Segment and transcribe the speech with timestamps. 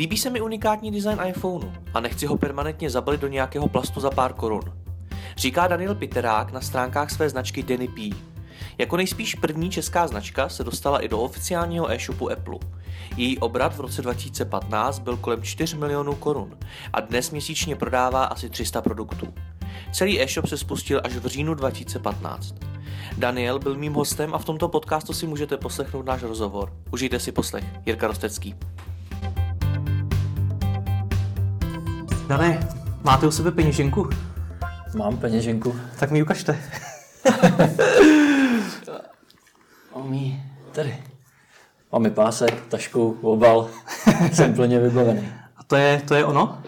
[0.00, 4.10] Líbí se mi unikátní design iPhoneu a nechci ho permanentně zabalit do nějakého plastu za
[4.10, 4.60] pár korun.
[5.36, 8.10] Říká Daniel Piterák na stránkách své značky Denny P.
[8.78, 12.58] Jako nejspíš první česká značka se dostala i do oficiálního e-shopu Apple.
[13.16, 16.58] Její obrat v roce 2015 byl kolem 4 milionů korun
[16.92, 19.34] a dnes měsíčně prodává asi 300 produktů.
[19.92, 22.54] Celý e-shop se spustil až v říjnu 2015.
[23.18, 26.72] Daniel byl mým hostem a v tomto podcastu si můžete poslechnout náš rozhovor.
[26.92, 27.64] Užijte si poslech.
[27.86, 28.54] Jirka Rostecký.
[32.30, 32.68] Dané,
[33.02, 34.10] máte u sebe peněženku?
[34.96, 35.76] Mám peněženku.
[35.98, 36.58] Tak mi ji ukažte.
[39.92, 40.96] Omí, tady.
[41.92, 43.68] Mám mi pásek, tašku, obal.
[44.32, 45.28] Jsem plně vybavený.
[45.56, 46.62] A to je, to je ono?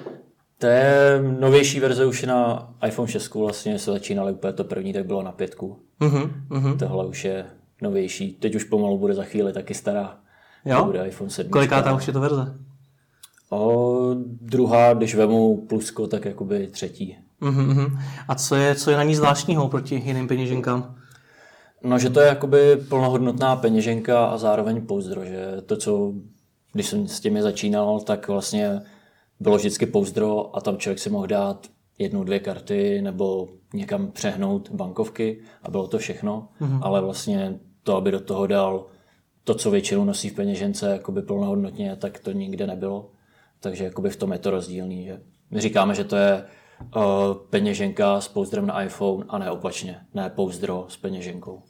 [0.59, 5.07] To je novější verze už na iPhone 6 vlastně se začínali úplně to první, tak
[5.07, 5.79] bylo na pětku.
[6.01, 6.79] Uh-huh, uh-huh.
[6.79, 7.47] Tohle už je
[7.83, 8.33] novější.
[8.33, 10.16] Teď už pomalu bude za chvíli taky stará.
[10.65, 10.85] Jo?
[10.85, 11.51] Bude iPhone 7.
[11.51, 12.55] Kolikátá už je to verze?
[13.52, 17.16] O, druhá, když vemu plusko, tak jakoby třetí.
[17.43, 17.99] Uh-huh.
[18.29, 20.95] A co je, co je na ní zvláštního proti jiným peněženkám?
[21.85, 26.13] No, že to je jakoby plnohodnotná peněženka a zároveň pouzdro, že to, co,
[26.73, 28.80] když jsem s těmi začínal, tak vlastně
[29.41, 31.66] bylo vždycky pouzdro a tam člověk si mohl dát
[31.98, 36.79] jednu, dvě karty nebo někam přehnout bankovky a bylo to všechno, mm-hmm.
[36.82, 38.87] ale vlastně to, aby do toho dal
[39.45, 43.10] to, co většinou nosí v peněžence jakoby plnohodnotně, tak to nikde nebylo.
[43.63, 45.05] Takže jakoby v tom je to rozdílný.
[45.05, 46.45] Že my říkáme, že to je
[46.96, 47.02] uh,
[47.51, 50.01] peněženka s pouzdrem na iPhone a ne opačně.
[50.15, 51.63] Ne pouzdro s peněženkou.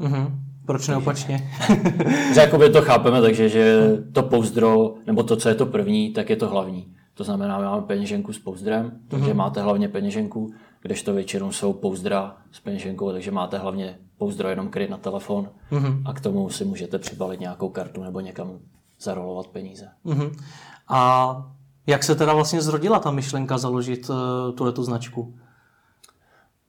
[0.00, 0.30] Mm-hmm.
[0.66, 1.50] Proč neopačně?
[2.34, 3.78] že jakoby to chápeme, takže že
[4.12, 6.94] to pouzdro, nebo to, co je to první, tak je to hlavní.
[7.14, 9.34] To znamená, my máme peněženku s pouzdrem, takže mm-hmm.
[9.34, 14.90] máte hlavně peněženku, kdežto většinou jsou pouzdra s peněženkou, takže máte hlavně pouzdro jenom kryt
[14.90, 16.02] na telefon mm-hmm.
[16.04, 18.58] a k tomu si můžete přibalit nějakou kartu nebo někam
[19.00, 19.88] zarolovat peníze.
[20.06, 20.30] Mm-hmm.
[20.88, 21.36] A
[21.86, 24.16] jak se teda vlastně zrodila ta myšlenka založit uh,
[24.54, 25.34] tuhletu značku?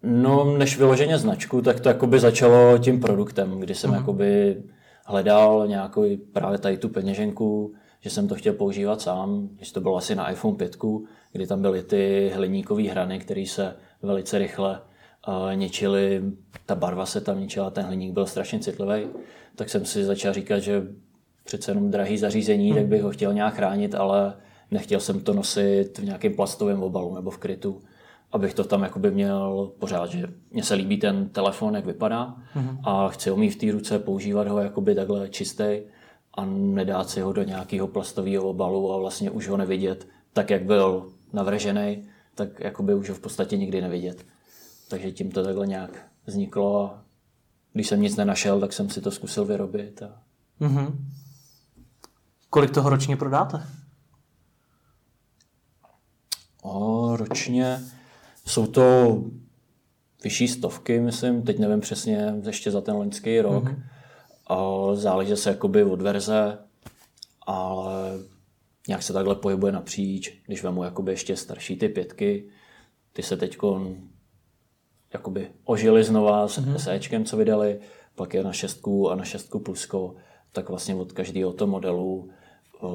[0.04, 3.96] No, než vyloženě značku, tak to jakoby začalo tím produktem, kdy jsem mm-hmm.
[3.96, 4.64] jakoby
[5.06, 9.98] hledal nějakou právě tady tu peněženku, že jsem to chtěl používat sám, když to bylo
[9.98, 10.78] asi na iPhone 5,
[11.32, 14.82] kdy tam byly ty hliníkové hrany, které se velice rychle
[15.28, 16.24] uh, ničily,
[16.66, 19.08] ta barva se tam ničila, ten hliník byl strašně citlivý,
[19.56, 20.84] tak jsem si začal říkat, že
[21.46, 22.80] přece jenom drahý zařízení, hmm.
[22.80, 24.34] tak bych ho chtěl nějak chránit, ale
[24.72, 27.82] nechtěl jsem to nosit v nějakém plastovém obalu nebo v krytu,
[28.32, 32.78] abych to tam jakoby měl pořád, že mně se líbí ten telefon, jak vypadá hmm.
[32.84, 35.80] a chci ho mít v té ruce, používat ho jakoby takhle čistý
[36.34, 40.64] a nedát si ho do nějakého plastového obalu a vlastně už ho nevidět tak, jak
[40.64, 42.04] byl navržený,
[42.36, 44.26] tak jakoby už ho v podstatě nikdy nevidět.
[44.90, 47.04] Takže tím to takhle nějak vzniklo a
[47.74, 50.02] když jsem nic nenašel, tak jsem si to zkusil vyrobit.
[50.04, 50.22] A...
[50.62, 50.96] Mm-hmm.
[52.56, 53.64] Kolik toho ročně prodáte?
[56.64, 57.80] O, ročně
[58.46, 59.18] jsou to
[60.24, 63.64] vyšší stovky, myslím, teď nevím přesně, ještě za ten loňský rok.
[63.64, 63.84] Mm-hmm.
[64.48, 66.58] A záleží se jakoby od verze,
[67.42, 68.20] ale
[68.88, 70.42] nějak se takhle pohybuje napříč.
[70.46, 72.50] Když vemu jakoby ještě starší ty pětky,
[73.14, 73.58] ty se teď
[75.14, 76.76] jakoby ožili znova s mm-hmm.
[76.76, 77.80] SEčkem, co vydali,
[78.16, 80.16] pak je na šestku a na šestku plusko,
[80.52, 82.35] tak vlastně od každého toho modelu o,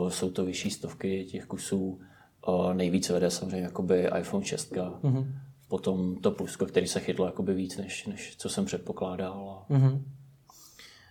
[0.09, 2.01] jsou to vyšší stovky těch kusů.
[2.41, 4.73] O, nejvíce vede samozřejmě jakoby iPhone 6.
[4.73, 5.27] Mm-hmm.
[5.69, 9.65] Potom to plusko, který se chytlo jakoby víc, než, než co jsem předpokládal.
[9.71, 10.03] Mm-hmm.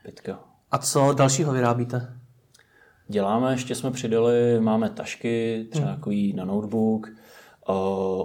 [0.04, 0.40] Pětka.
[0.72, 2.20] A co dalšího vyrábíte?
[3.08, 5.96] Děláme, ještě jsme přidali, máme tašky, třeba hmm.
[5.96, 7.10] takový na notebook,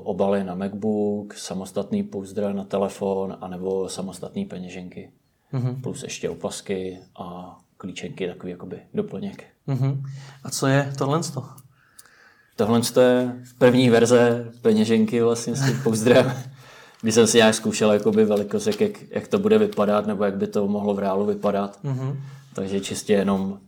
[0.03, 5.13] obaly na MacBook, samostatný pouzdra na telefon, anebo samostatný peněženky.
[5.51, 9.54] hmm Plus ještě opasky a klíčenky, takový jakoby doplněk.
[9.67, 10.03] Hmm
[10.45, 11.21] A co je tohle?
[12.57, 16.33] Tohle je první verze peněženky vlastně s tím pouzdrem.
[17.03, 20.47] když jsem si nějak zkoušel jakoby velikost, jak, jak to bude vypadat, nebo jak by
[20.47, 21.79] to mohlo v reálu vypadat.
[21.85, 22.17] Mm-hmm.
[22.55, 23.59] Takže čistě jenom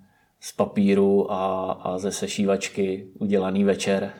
[0.41, 4.11] z papíru a, a ze sešívačky udělaný večer.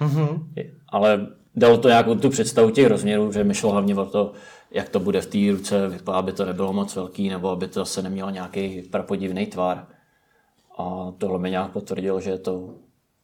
[0.00, 0.42] Mm-hmm.
[0.88, 1.26] Ale
[1.56, 4.32] dalo to nějakou tu představu těch rozměrů, že mi šlo hlavně o to,
[4.70, 7.84] jak to bude v té ruce vypadat, aby to nebylo moc velký, nebo aby to
[7.84, 9.86] se nemělo nějaký prapodivný tvar.
[10.80, 12.74] A tohle mi nějak potvrdilo, že je to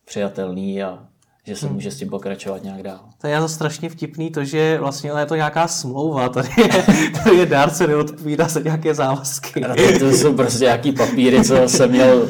[0.05, 1.07] přijatelný a
[1.47, 1.75] že se hmm.
[1.75, 3.01] může s tím pokračovat nějak dál.
[3.21, 6.69] To je to strašně vtipný, to, že vlastně je to nějaká smlouva, tady je,
[7.25, 9.61] tady je dárce, neodpovídá se nějaké závazky.
[9.61, 12.29] To, to jsou prostě nějaký papíry, co jsem měl,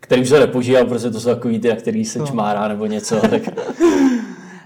[0.00, 2.26] který už se nepoužíval, prostě to jsou takový ty, který se no.
[2.26, 3.42] čmárá nebo něco, tak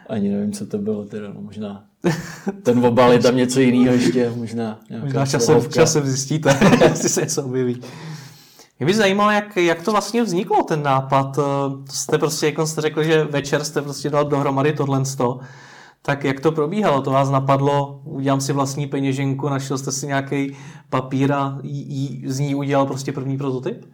[0.09, 1.85] ani nevím, co to bylo teda, no, možná
[2.63, 7.45] ten obal je tam něco jiného ještě, možná Možná časem, časem zjistíte, jestli se něco
[7.45, 7.81] objeví.
[8.83, 11.37] Mě by zajímalo, jak, jak to vlastně vzniklo, ten nápad.
[11.37, 15.03] To jste prostě, jak jste řekl, že večer jste prostě dal dohromady tohle
[16.03, 17.03] tak jak to probíhalo?
[17.03, 20.57] To vás napadlo, udělám si vlastní peněženku, našel jste si nějaký
[20.91, 23.85] papír a jí, z ní udělal prostě první prototyp?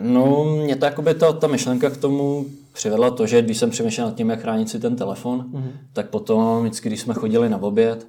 [0.00, 4.06] No, mě to jakoby ta, ta myšlenka k tomu přivedla to, že když jsem přemýšlel
[4.06, 5.70] nad tím, jak chránit si ten telefon, mm-hmm.
[5.92, 8.06] tak potom, vždycky, když jsme chodili na oběd,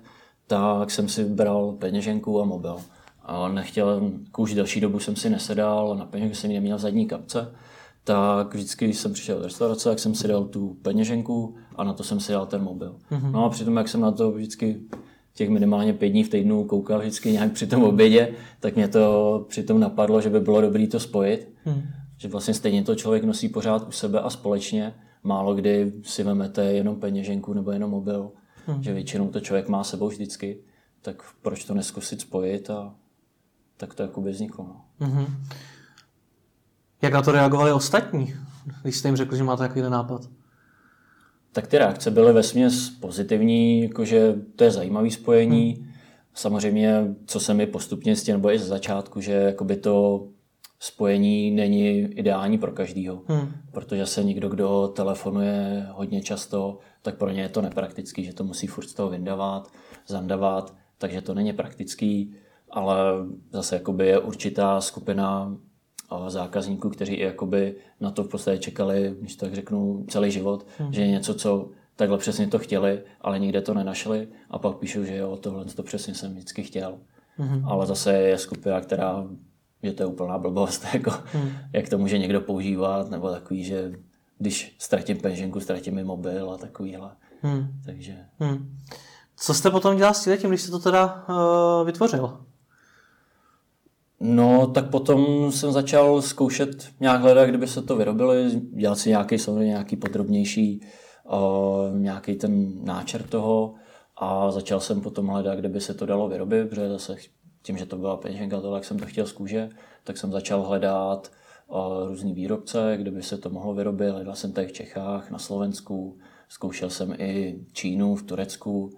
[0.47, 2.77] tak jsem si bral peněženku a mobil.
[3.25, 7.51] A nechtěl, už delší dobu jsem si nesedal, na peněženku jsem neměl zadní kapce,
[8.03, 11.93] tak vždycky, když jsem přišel do restaurace, tak jsem si dal tu peněženku a na
[11.93, 12.95] to jsem si dal ten mobil.
[13.11, 13.31] Mm-hmm.
[13.31, 14.79] No a přitom, jak jsem na to vždycky
[15.33, 19.45] těch minimálně pět dní v týdnu koukal vždycky nějak při tom obědě, tak mě to
[19.49, 21.53] přitom napadlo, že by bylo dobré to spojit.
[21.65, 21.83] Mm.
[22.17, 24.93] Že vlastně stejně to člověk nosí pořád u sebe a společně.
[25.23, 28.31] Málo kdy si vemete jenom peněženku nebo jenom mobil.
[28.67, 28.83] Mm.
[28.83, 30.57] Že většinou to člověk má sebou vždycky.
[31.01, 32.95] Tak proč to neskusit spojit a
[33.83, 34.65] tak to jako by vzniklo.
[35.01, 35.27] Mm-hmm.
[37.01, 38.35] Jak na to reagovali ostatní,
[38.81, 40.29] když jste jim řekl, že máte takový nápad?
[41.51, 45.73] Tak ty reakce byly ve směs pozitivní, jakože to je zajímavý spojení.
[45.73, 45.91] Hmm.
[46.33, 50.27] Samozřejmě, co se mi postupně s tím, nebo i ze začátku, že jakoby to
[50.79, 53.51] spojení není ideální pro každýho, hmm.
[53.71, 58.43] protože se někdo, kdo telefonuje hodně často, tak pro ně je to nepraktický, že to
[58.43, 59.71] musí furt z toho vyndavat,
[60.07, 62.35] zandavat, takže to není praktický,
[62.73, 62.95] ale
[63.51, 65.57] zase jakoby je určitá skupina
[66.27, 70.93] zákazníků, kteří i jakoby na to v podstatě čekali, když tak řeknu, celý život, hmm.
[70.93, 75.03] že je něco, co takhle přesně to chtěli, ale nikde to nenašli a pak píšou,
[75.03, 76.97] že jo, tohle to přesně jsem vždycky chtěl.
[77.37, 77.67] Hmm.
[77.67, 79.27] Ale zase je skupina, která,
[79.83, 81.51] že to je úplná blbost, jako, hmm.
[81.73, 83.91] jak to může někdo používat, nebo takový, že
[84.37, 87.11] když ztratím peněženku, ztratím i mobil a takovýhle.
[87.41, 87.67] Hmm.
[87.85, 88.17] Takže...
[88.39, 88.77] Hmm.
[89.35, 92.37] Co jste potom dělal s tím, když jste to teda uh, vytvořil?
[94.25, 99.37] No, tak potom jsem začal zkoušet nějak hledat, kdyby se to vyrobili, dělat si nějaký
[99.37, 100.81] samozřejmě nějaký podrobnější
[101.23, 103.73] uh, nějaký ten náčrt toho
[104.17, 107.15] a začal jsem potom hledat, kde by se to dalo vyrobit, protože zase
[107.61, 109.69] tím, že to byla peněženka, to, tak jsem to chtěl z kůže,
[110.03, 111.31] tak jsem začal hledat
[111.67, 114.09] uh, různý výrobce, kde by se to mohlo vyrobit.
[114.09, 116.17] Hledal jsem tady v Čechách, na Slovensku,
[116.49, 118.91] zkoušel jsem i Čínu, v Turecku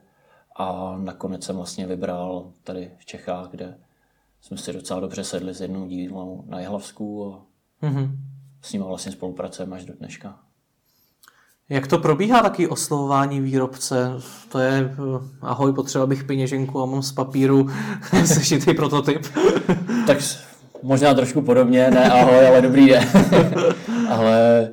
[0.55, 3.77] a nakonec jsem vlastně vybral tady v Čechách, kde
[4.45, 7.45] jsme si docela dobře sedli s jednou dílnou na Jihlavsku a
[7.87, 8.09] mm-hmm.
[8.61, 10.39] s ním vlastně spolupracujeme až do dneška.
[11.69, 14.11] Jak to probíhá taky oslovování výrobce?
[14.51, 14.95] To je, eh,
[15.41, 17.69] ahoj, potřeba bych peněženku a mám z papíru
[18.25, 19.21] sešitý prototyp.
[20.07, 20.17] tak
[20.83, 23.07] možná trošku podobně, ne ahoj, ale dobrý den.
[24.09, 24.69] ale,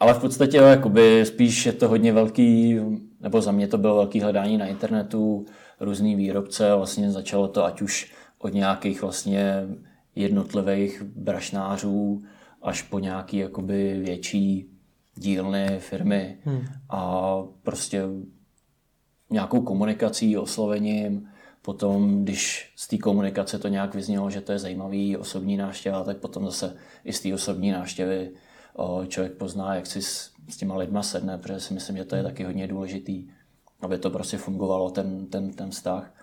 [0.00, 2.80] ale v podstatě jakoby spíš je to hodně velký,
[3.20, 5.46] nebo za mě to bylo velký hledání na internetu,
[5.80, 9.62] různý výrobce, vlastně začalo to ať už od nějakých vlastně
[10.14, 12.22] jednotlivých brašnářů
[12.62, 14.70] až po nějaký jakoby větší
[15.14, 16.64] dílny, firmy hmm.
[16.90, 18.02] a prostě
[19.30, 21.28] nějakou komunikací, oslovením,
[21.62, 26.16] potom, když z té komunikace to nějak vyznělo, že to je zajímavý osobní návštěva, tak
[26.16, 28.30] potom zase i z té osobní návštěvy
[29.08, 32.22] člověk pozná, jak si s, s těma lidma sedne, protože si myslím, že to je
[32.22, 33.28] taky hodně důležitý,
[33.80, 36.14] aby to prostě fungovalo, ten, ten, ten vztah.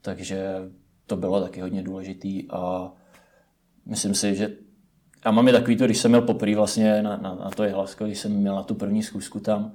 [0.00, 0.70] Takže
[1.08, 2.92] to bylo taky hodně důležitý a
[3.86, 4.50] myslím si, že
[5.22, 8.04] a mám je takový to, když jsem měl poprvé vlastně na, na, na to Jihlasko,
[8.04, 9.72] když jsem měl na tu první zkusku tam,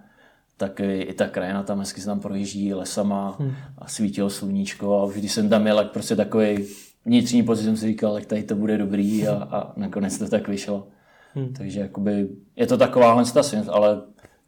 [0.58, 3.54] tak i, i ta krajina tam hezky se tam projíždí lesama hmm.
[3.78, 6.66] a svítilo sluníčko a už když jsem tam jel, tak prostě takový
[7.06, 10.48] vnitřní pocit jsem si říkal, jak tady to bude dobrý a, a nakonec to tak
[10.48, 10.88] vyšlo.
[11.34, 11.54] Hmm.
[11.54, 14.02] Takže jakoby, je to taková ta ale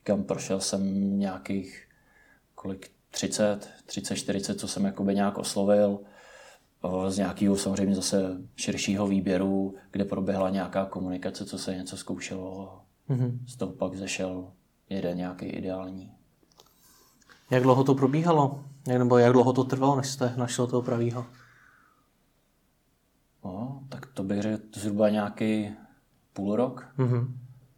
[0.04, 1.88] kam prošel jsem nějakých
[2.56, 6.00] kolik 30, 30, 40, co jsem jakoby nějak oslovil
[7.08, 12.82] z nějakého samozřejmě zase širšího výběru, kde proběhla nějaká komunikace, co se něco zkoušelo.
[13.10, 13.40] Mm-hmm.
[13.48, 14.52] Z toho pak zešel
[14.90, 16.12] jeden nějaký ideální.
[17.52, 18.64] Jak dlouho to probíhalo?
[18.88, 21.26] Jak, nebo jak dlouho to trvalo, než jste našel toho pravýho?
[23.46, 25.72] No, tak to bych řekl zhruba nějaký
[26.34, 26.88] půl rok.
[26.98, 27.28] Mm-hmm.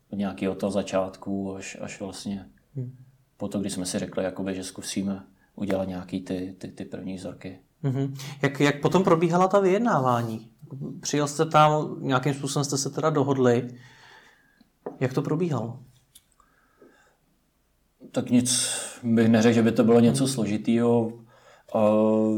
[0.09, 2.95] Od nějakého toho začátku až, až vlastně mm.
[3.37, 5.23] po to, když jsme si řekli, jakoby, že zkusíme
[5.55, 7.59] udělat nějaký ty, ty, ty první vzorky.
[7.83, 8.13] Mm-hmm.
[8.41, 10.49] Jak, jak potom probíhala ta vyjednávání?
[11.01, 13.67] Přijel jste tam, nějakým způsobem jste se teda dohodli.
[14.99, 15.79] Jak to probíhalo?
[18.11, 18.69] Tak nic
[19.03, 21.13] bych neřekl, že by to bylo něco složitýho.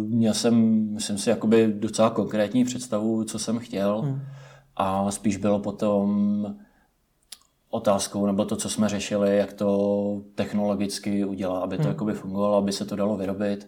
[0.08, 4.02] Měl jsem, myslím si, jakoby docela konkrétní představu, co jsem chtěl.
[4.02, 4.22] Hmm.
[4.76, 6.56] A spíš bylo potom
[7.70, 11.92] otázkou, nebo to, co jsme řešili, jak to technologicky udělat, aby to hmm.
[11.92, 13.68] jakoby fungovalo, aby se to dalo vyrobit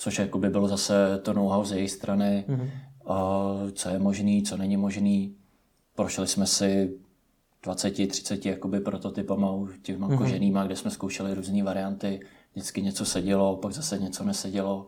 [0.00, 2.70] což jako by bylo zase to know-how z jejich strany, mm-hmm.
[3.06, 5.36] a co je možný, co není možný.
[5.96, 6.98] prošli jsme si
[7.64, 9.48] 20-30 jakoby prototypama
[9.82, 10.18] těma mm-hmm.
[10.18, 12.20] koženýma, kde jsme zkoušeli různé varianty.
[12.52, 14.86] Vždycky něco sedělo, pak zase něco nesedělo.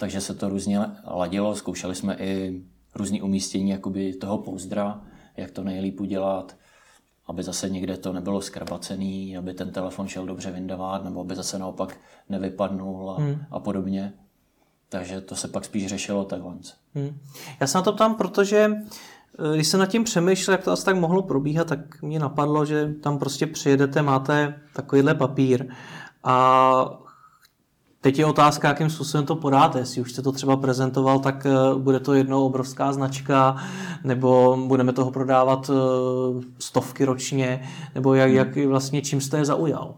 [0.00, 1.56] Takže se to různě ladilo.
[1.56, 2.62] Zkoušeli jsme i
[2.94, 5.02] různé umístění jakoby toho pouzdra,
[5.36, 6.56] jak to nejlíp udělat,
[7.26, 11.58] aby zase někde to nebylo skrbacený, aby ten telefon šel dobře vyndavat, nebo aby zase
[11.58, 11.96] naopak
[12.28, 13.36] nevypadnul a, mm.
[13.50, 14.12] a podobně.
[14.88, 16.54] Takže to se pak spíš řešilo takhle.
[16.94, 17.18] Hmm.
[17.60, 20.84] Já se na to ptám, protože eh, když jsem nad tím přemýšlel, jak to asi
[20.84, 25.66] tak mohlo probíhat, tak mě napadlo, že tam prostě přijedete, máte takovýhle papír
[26.24, 27.06] a
[28.00, 29.78] teď je otázka, jakým způsobem to podáte.
[29.78, 33.56] Jestli už jste to třeba prezentoval, tak eh, bude to jednou obrovská značka,
[34.04, 39.94] nebo budeme toho prodávat eh, stovky ročně, nebo jak, jak vlastně čím jste je zaujal?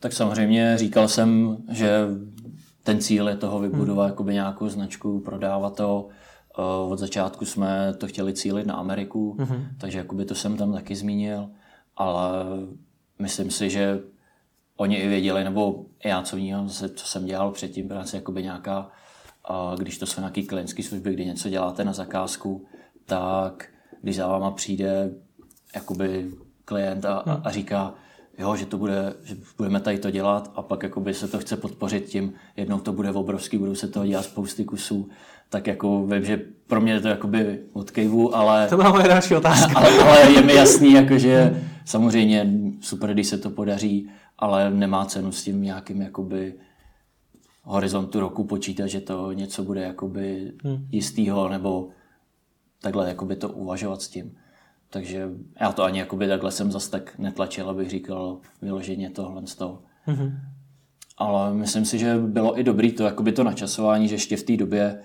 [0.00, 2.08] Tak samozřejmě říkal jsem, že
[2.86, 4.10] ten cíl je toho vybudovat hmm.
[4.10, 6.08] jakoby nějakou značku, prodávat to.
[6.58, 9.66] Eh, od začátku jsme to chtěli cílit na Ameriku, hmm.
[9.78, 11.48] takže jakoby to jsem tam taky zmínil,
[11.96, 12.30] ale
[13.18, 14.00] myslím si, že
[14.76, 18.90] oni i věděli, nebo já co vnímám, co jsem dělal předtím, práce jakoby nějaká,
[19.78, 22.66] když to jsou nějaké klientské služby, kdy něco děláte na zakázku,
[23.06, 23.68] tak
[24.02, 25.10] když za váma přijde
[25.74, 26.30] jakoby
[26.64, 27.94] klient a, a, a říká,
[28.38, 31.56] jo, že to bude, že budeme tady to dělat a pak jakoby se to chce
[31.56, 35.08] podpořit tím, jednou to bude obrovský, budou se toho dělat spousty kusů,
[35.48, 38.68] tak jako vím, že pro mě je to jakoby od kejvu, ale...
[38.68, 39.72] To byla moje další otázka.
[39.76, 45.04] Ale, ale je mi jasný, jako, že samozřejmě super, když se to podaří, ale nemá
[45.04, 46.54] cenu s tím nějakým jakoby
[47.62, 50.86] horizontu roku počítat, že to něco bude jakoby hmm.
[50.90, 51.88] jistýho, nebo
[52.82, 54.36] takhle jakoby to uvažovat s tím.
[54.96, 55.28] Takže
[55.60, 59.82] já to ani jakoby takhle jsem zas tak netlačil, abych říkal vyloženě tohle z toho.
[60.08, 60.32] Mm-hmm.
[61.16, 64.56] Ale myslím si, že bylo i dobrý to, jakoby to načasování, že ještě v té
[64.56, 65.02] době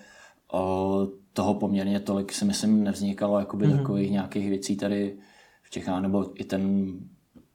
[0.54, 3.78] o, toho poměrně tolik si myslím nevznikalo jakoby mm-hmm.
[3.78, 5.18] takových nějakých věcí tady
[5.64, 6.94] v Čechách, nebo i ten,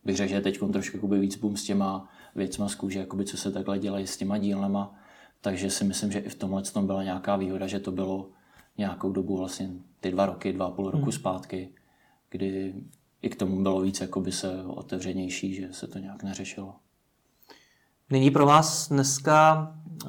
[0.05, 3.37] bych řekl, že teď trošku jakoby víc boom s těma věcma z kůže, jakoby co
[3.37, 4.95] se takhle dělají s těma dílnama.
[5.41, 8.29] Takže si myslím, že i v tomhle tom byla nějaká výhoda, že to bylo
[8.79, 11.13] nějakou dobu, vlastně ty dva roky, dva a půl roku mm.
[11.13, 11.73] zpátky,
[12.31, 12.75] kdy
[13.23, 16.75] i k tomu bylo víc jakoby se otevřenější, že se to nějak neřešilo.
[18.11, 19.75] Není pro vás dneska
[20.07, 20.09] eh,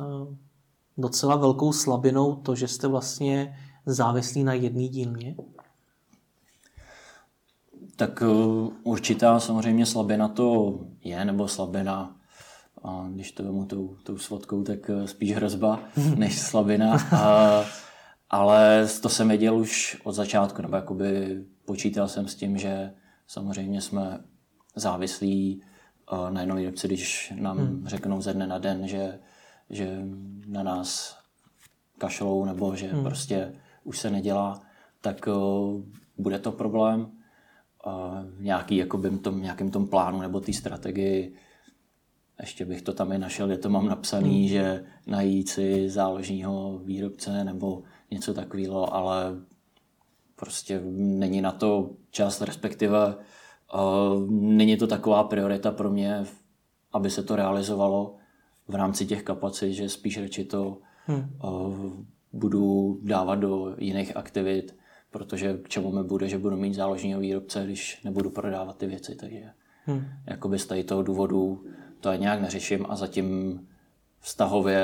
[0.98, 5.36] docela velkou slabinou to, že jste vlastně závislí na jedné dílně?
[7.96, 12.16] Tak eh, určitá samozřejmě slabina to je, nebo slabina,
[12.84, 15.80] a když to vemu tou, tou svodkou, tak eh, spíš hrozba
[16.16, 16.98] než slabina.
[17.12, 17.64] A,
[18.30, 22.94] ale to jsem věděl už od začátku, nebo jakoby počítal jsem s tím, že
[23.28, 24.20] samozřejmě jsme
[24.76, 25.62] závislí
[26.12, 27.88] eh, na jednom výrobci, když nám hmm.
[27.88, 29.20] řeknou ze dne na den, že,
[29.70, 30.02] že
[30.48, 31.18] na nás
[31.98, 33.04] kašlou nebo že hmm.
[33.04, 33.54] prostě
[33.84, 34.62] už se nedělá,
[35.02, 35.82] tak uh,
[36.18, 37.12] bude to problém.
[37.86, 37.94] Uh,
[38.40, 41.36] nějaký, jakoby, tom, nějakým tom plánu nebo té strategii
[42.40, 44.48] ještě bych to tam i našel, kde to mám napsaný, hmm.
[44.48, 49.36] že najít si záložního výrobce nebo něco takového, ale
[50.36, 53.16] prostě není na to čas, respektive
[53.74, 56.26] uh, není to taková priorita pro mě,
[56.94, 58.16] aby se to realizovalo
[58.68, 61.30] v rámci těch kapacit, že spíš radši to hmm.
[61.44, 61.94] uh,
[62.34, 64.76] budu dávat do jiných aktivit,
[65.12, 69.16] protože k čemu mi bude, že budu mít záložního výrobce, když nebudu prodávat ty věci,
[69.16, 69.50] takže
[69.86, 70.06] hmm.
[70.26, 71.64] jakoby z tady toho důvodu
[72.00, 73.60] to nějak neřeším a zatím
[74.20, 74.82] vztahově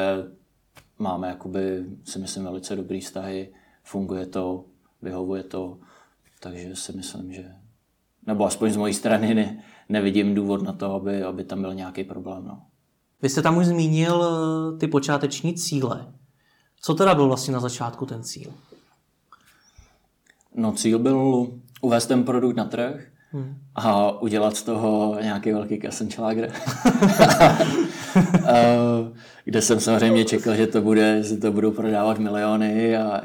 [1.03, 4.65] máme jakoby, si myslím, velice dobrý vztahy, funguje to,
[5.01, 5.77] vyhovuje to,
[6.39, 7.55] takže si myslím, že
[8.27, 12.03] nebo aspoň z mojí strany ne, nevidím důvod na to, aby, aby tam byl nějaký
[12.03, 12.45] problém.
[12.45, 12.61] No.
[13.21, 16.13] Vy jste tam už zmínil eh, ty počáteční cíle.
[16.81, 18.51] Co teda byl vlastně na začátku ten cíl?
[20.55, 21.47] No cíl byl
[21.81, 23.57] uvést ten produkt na trh hmm.
[23.75, 26.53] a udělat z toho nějaký velký kasenčláger.
[28.47, 29.11] Eh,
[29.45, 33.21] kde jsem samozřejmě čekal, že to bude, že to budou prodávat miliony a,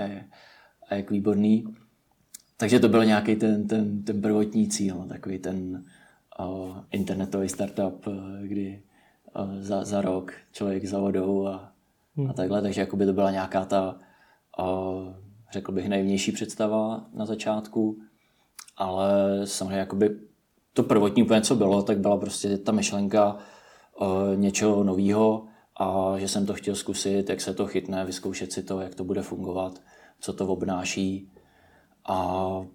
[0.89, 1.65] a jak výborný.
[2.57, 5.85] Takže to byl nějaký ten, ten, ten prvotní cíl, takový ten
[6.41, 8.83] uh, internetový startup, uh, kdy
[9.39, 11.73] uh, za, za rok člověk za vodou a,
[12.17, 12.31] hmm.
[12.31, 12.63] a takhle.
[12.63, 13.97] Takže jakoby to byla nějaká ta,
[14.61, 15.13] uh,
[15.53, 17.99] řekl bych, nejvnější představa na začátku.
[18.77, 20.11] Ale samozřejmě jakoby
[20.73, 23.37] to prvotní úplně, co bylo, tak byla prostě ta myšlenka
[24.35, 25.45] něčeho nového
[25.77, 29.05] a že jsem to chtěl zkusit, jak se to chytne, vyzkoušet si to, jak to
[29.05, 29.81] bude fungovat
[30.21, 31.31] co to obnáší.
[32.09, 32.67] A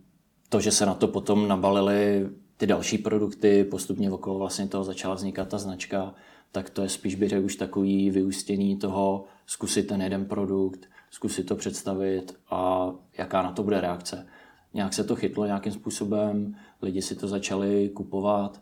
[0.49, 5.15] to, že se na to potom nabalily ty další produkty, postupně okolo vlastně toho začala
[5.15, 6.13] vznikat ta značka,
[6.51, 11.43] tak to je spíš bych řekl už takový vyústění toho zkusit ten jeden produkt, zkusit
[11.43, 14.27] to představit a jaká na to bude reakce.
[14.73, 18.61] nějak se to chytlo nějakým způsobem, lidi si to začali kupovat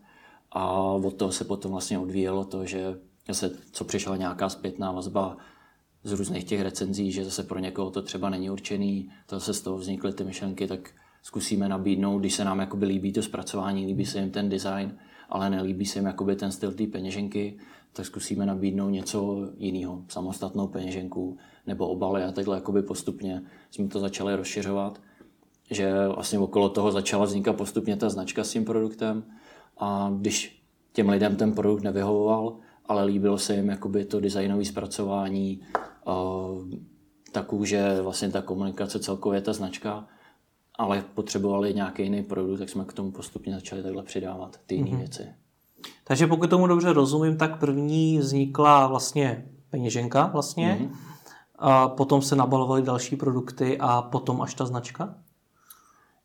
[0.52, 5.38] a od toho se potom vlastně odvíjelo to, že zase, co přišla nějaká zpětná vazba
[6.04, 9.62] z různých těch recenzí, že zase pro někoho to třeba není určený, to zase z
[9.62, 10.90] toho vznikly ty myšlenky, tak
[11.24, 14.98] zkusíme nabídnout, když se nám jakoby líbí to zpracování, líbí se jim ten design,
[15.30, 17.58] ale nelíbí se jim jakoby ten styl té peněženky,
[17.94, 23.42] tak zkusíme nabídnout něco jiného, samostatnou peněženku nebo obaly a takhle jakoby postupně
[23.72, 25.02] jsme to začali rozšiřovat,
[25.72, 29.24] že vlastně okolo toho začala vznikat postupně ta značka s tím produktem
[29.82, 35.62] a když těm lidem ten produkt nevyhovoval, ale líbilo se jim jakoby to designové zpracování,
[37.32, 40.08] ta kůže, vlastně ta komunikace, celkově ta značka,
[40.78, 44.92] ale potřebovali nějaký jiný produkt, tak jsme k tomu postupně začali takhle přidávat ty jiné
[44.92, 44.98] mm-hmm.
[44.98, 45.28] věci.
[46.04, 50.96] Takže pokud tomu dobře rozumím, tak první vznikla vlastně peněženka vlastně, mm-hmm.
[51.56, 55.16] a potom se nabalovaly další produkty a potom až ta značka?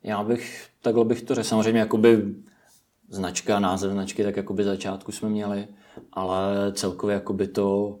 [0.03, 2.35] Já bych, takhle bych to řekl, samozřejmě jakoby
[3.09, 5.67] značka, název značky, tak jakoby začátku jsme měli,
[6.13, 7.99] ale celkově jakoby to,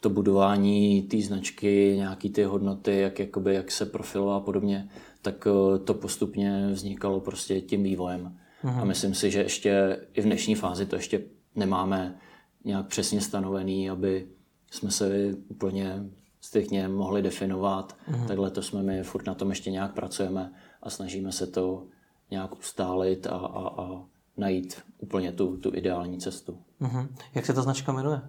[0.00, 4.88] to budování té značky, nějaký ty hodnoty, jak, jakoby, jak se profilová a podobně,
[5.22, 8.38] tak eh, to postupně vznikalo prostě tím vývojem.
[8.64, 8.80] Mm-hmm.
[8.80, 11.22] A myslím si, že ještě i v dnešní fázi to ještě
[11.54, 12.18] nemáme
[12.64, 14.28] nějak přesně stanovený, aby
[14.70, 16.04] jsme se úplně
[16.40, 17.96] striktně mohli definovat.
[18.10, 18.26] Mm-hmm.
[18.26, 20.52] Takhle to jsme my, furt na tom ještě nějak pracujeme
[20.82, 21.86] a snažíme se to
[22.30, 24.04] nějak ustálit a, a, a
[24.38, 26.58] najít úplně tu, tu ideální cestu.
[26.80, 27.08] Mm-hmm.
[27.34, 28.20] Jak se ta značka jmenuje?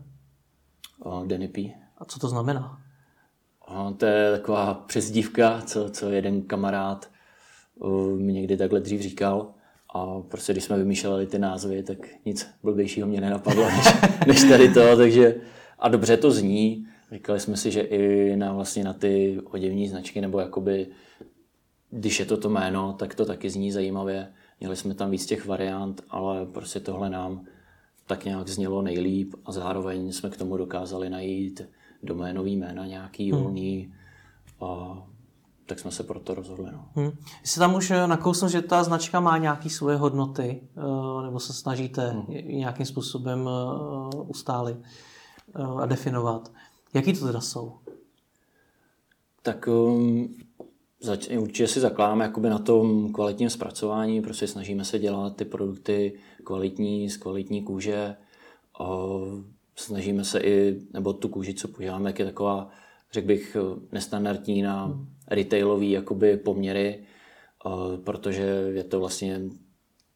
[1.05, 1.73] Uh, Denny P.
[1.97, 2.81] A co to znamená?
[3.71, 7.09] Uh, to je taková přezdívka, co, co jeden kamarád
[8.17, 9.53] mi někdy takhle dřív říkal.
[9.95, 13.85] A prostě když jsme vymýšleli ty názvy, tak nic blbějšího mě nenapadlo, než,
[14.27, 14.97] než tady to.
[14.97, 15.35] Takže,
[15.79, 16.85] a dobře to zní.
[17.11, 20.87] Říkali jsme si, že i na, vlastně na ty oděvní značky, nebo jakoby,
[21.89, 24.33] když je to to jméno, tak to taky zní zajímavě.
[24.59, 27.45] Měli jsme tam víc těch variant, ale prostě tohle nám
[28.07, 31.61] tak nějak znělo nejlíp a zároveň jsme k tomu dokázali najít
[32.03, 33.41] doménový jména nějaký hmm.
[33.41, 33.93] volný
[34.61, 34.97] a
[35.65, 36.71] tak jsme se proto rozhodli.
[36.71, 36.85] No.
[36.95, 37.11] Hmm.
[37.43, 42.09] Jsi tam už nakousnul, že ta značka má nějaké svoje hodnoty, eh, nebo se snažíte
[42.09, 42.25] hmm.
[42.57, 44.77] nějakým způsobem eh, ustálit
[45.55, 46.51] eh, a definovat.
[46.93, 47.77] Jaký to teda jsou?
[49.41, 50.35] Tak um,
[51.01, 56.19] Zač- určitě si zakládáme jakoby na tom kvalitním zpracování, prostě snažíme se dělat ty produkty
[56.43, 58.15] kvalitní, z kvalitní kůže.
[58.79, 58.85] A
[59.75, 62.69] snažíme se i, nebo tu kůži, co používáme, je taková,
[63.11, 63.57] řekl bych,
[63.91, 67.03] nestandardní na retailový jakoby poměry,
[68.03, 69.41] protože je to vlastně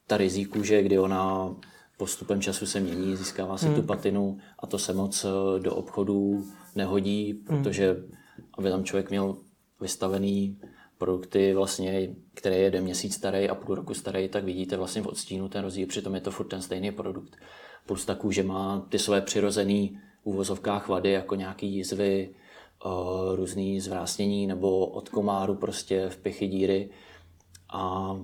[0.07, 1.55] ta rizí kůže, kdy ona
[1.97, 3.75] postupem času se mění, získává se hmm.
[3.75, 5.25] tu patinu a to se moc
[5.59, 7.97] do obchodů nehodí, protože
[8.57, 9.37] aby tam člověk měl
[9.81, 10.59] vystavený
[10.97, 15.07] produkty, vlastně, které je jeden měsíc starý a půl roku starý, tak vidíte vlastně v
[15.07, 17.35] odstínu ten rozdíl, přitom je to furt ten stejný produkt.
[17.85, 19.87] Plus ta kůže má ty své přirozené
[20.23, 22.29] úvozovkách vady, jako nějaký jizvy,
[23.35, 26.89] různý zvrásnění nebo od komáru prostě v pichy díry.
[27.73, 28.15] A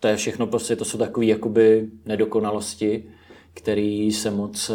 [0.00, 3.10] to je všechno prostě, to jsou takové jakoby nedokonalosti,
[3.54, 4.68] které se moc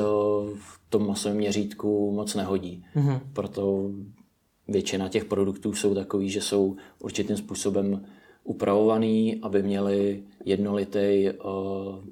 [0.56, 2.86] v tom masovém měřítku moc nehodí.
[2.96, 3.20] Mm-hmm.
[3.34, 3.90] Proto
[4.68, 8.06] většina těch produktů jsou takový, že jsou určitým způsobem
[8.44, 11.34] upravovaný, aby měli jednolitý eh,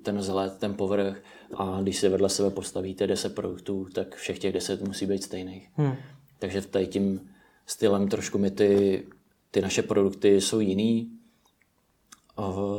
[0.02, 4.54] ten vzhled, ten povrch a když se vedle sebe postavíte 10 produktů, tak všech těch
[4.54, 5.70] 10 musí být stejných.
[5.76, 5.96] Hmm.
[6.40, 7.30] Takže tady tím
[7.66, 9.04] stylem trošku mi ty,
[9.52, 11.12] ty naše produkty jsou jiný.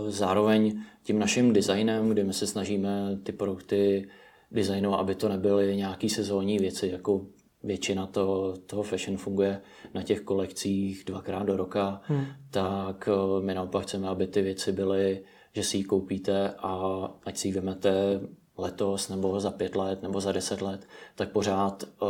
[0.09, 4.09] Zároveň tím naším designem, kdy my se snažíme ty produkty
[4.51, 7.27] designovat, aby to nebyly nějaký sezónní věci, jako
[7.65, 9.61] většina toho, toho fashion funguje
[9.95, 12.27] na těch kolekcích dvakrát do roka, hmm.
[12.51, 17.37] tak eh, my naopak chceme, aby ty věci byly, že si ji koupíte a ať
[17.37, 18.21] si ji vemete
[18.59, 22.09] letos nebo za pět let nebo za deset let, tak pořád uh,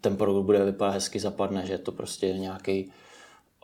[0.00, 2.92] ten produkt bude vypadat hezky zapadne, že je to prostě nějaký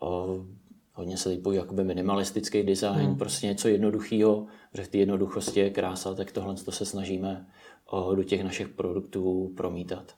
[0.02, 0.44] uh,
[0.92, 3.18] hodně se teď jakoby minimalistický design, hmm.
[3.18, 7.46] prostě něco jednoduchého, že v té jednoduchosti je krása, tak tohle to se snažíme
[7.92, 10.14] uh, do těch našich produktů promítat.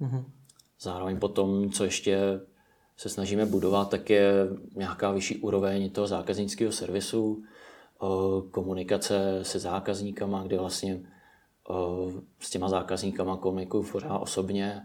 [0.00, 0.24] Mm-hmm.
[0.80, 2.40] Zároveň potom, co ještě
[2.96, 4.32] se snažíme budovat, tak je
[4.76, 7.42] nějaká vyšší úroveň toho zákaznického servisu,
[8.50, 11.00] komunikace se zákazníkama, kde vlastně
[12.40, 14.82] s těma zákazníkama komunikuju pořád osobně,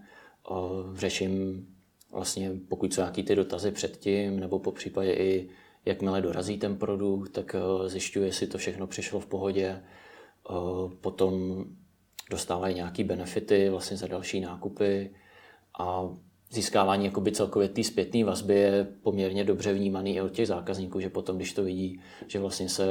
[0.94, 1.68] řeším
[2.12, 5.50] vlastně, pokud jsou nějaký ty dotazy předtím, nebo po případě i
[5.86, 7.56] jakmile dorazí ten produkt, tak
[7.88, 9.84] zjišťuji, jestli to všechno přišlo v pohodě.
[11.02, 11.66] Potom
[12.30, 15.12] dostávají nějaké benefity vlastně za další nákupy
[15.80, 16.10] a
[16.52, 21.10] získávání jakoby celkově té zpětné vazby je poměrně dobře vnímaný i od těch zákazníků, že
[21.10, 22.86] potom, když to vidí, že vlastně se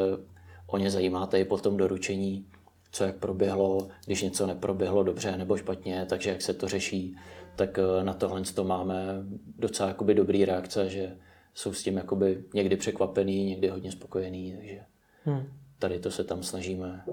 [0.66, 2.46] o ně zajímáte i po tom doručení,
[2.92, 7.16] co jak proběhlo, když něco neproběhlo dobře nebo špatně, takže jak se to řeší,
[7.56, 9.24] tak eh, na tohle to máme
[9.58, 11.16] docela jakoby dobrý reakce, že
[11.54, 14.80] jsou s tím jakoby někdy překvapený, někdy hodně spokojený, takže
[15.24, 15.42] hmm.
[15.78, 17.04] tady to se tam snažíme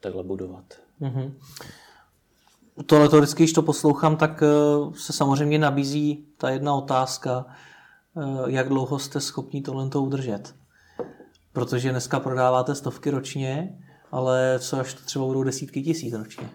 [0.00, 0.64] takhle budovat.
[1.00, 1.38] Hmm.
[2.86, 4.46] Tohle to vždycky, když to poslouchám, tak eh,
[4.94, 10.54] se samozřejmě nabízí ta jedna otázka, eh, jak dlouho jste schopni tohle udržet.
[11.52, 13.78] Protože dneska prodáváte stovky ročně,
[14.10, 16.50] ale co až to třeba budou desítky tisíc ročně?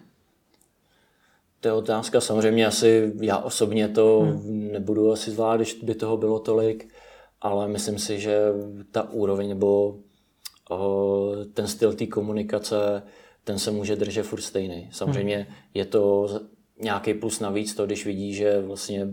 [1.59, 2.21] To je otázka.
[2.21, 4.71] Samozřejmě asi já osobně to hmm.
[4.71, 6.93] nebudu asi zvládat, když by toho bylo tolik,
[7.41, 8.39] ale myslím si, že
[8.91, 9.97] ta úroveň nebo
[10.69, 13.03] o, ten styl té komunikace,
[13.45, 14.89] ten se může držet furt stejný.
[14.91, 15.45] Samozřejmě hmm.
[15.73, 16.27] je to
[16.81, 19.07] nějaký plus navíc to, když vidí, že vlastně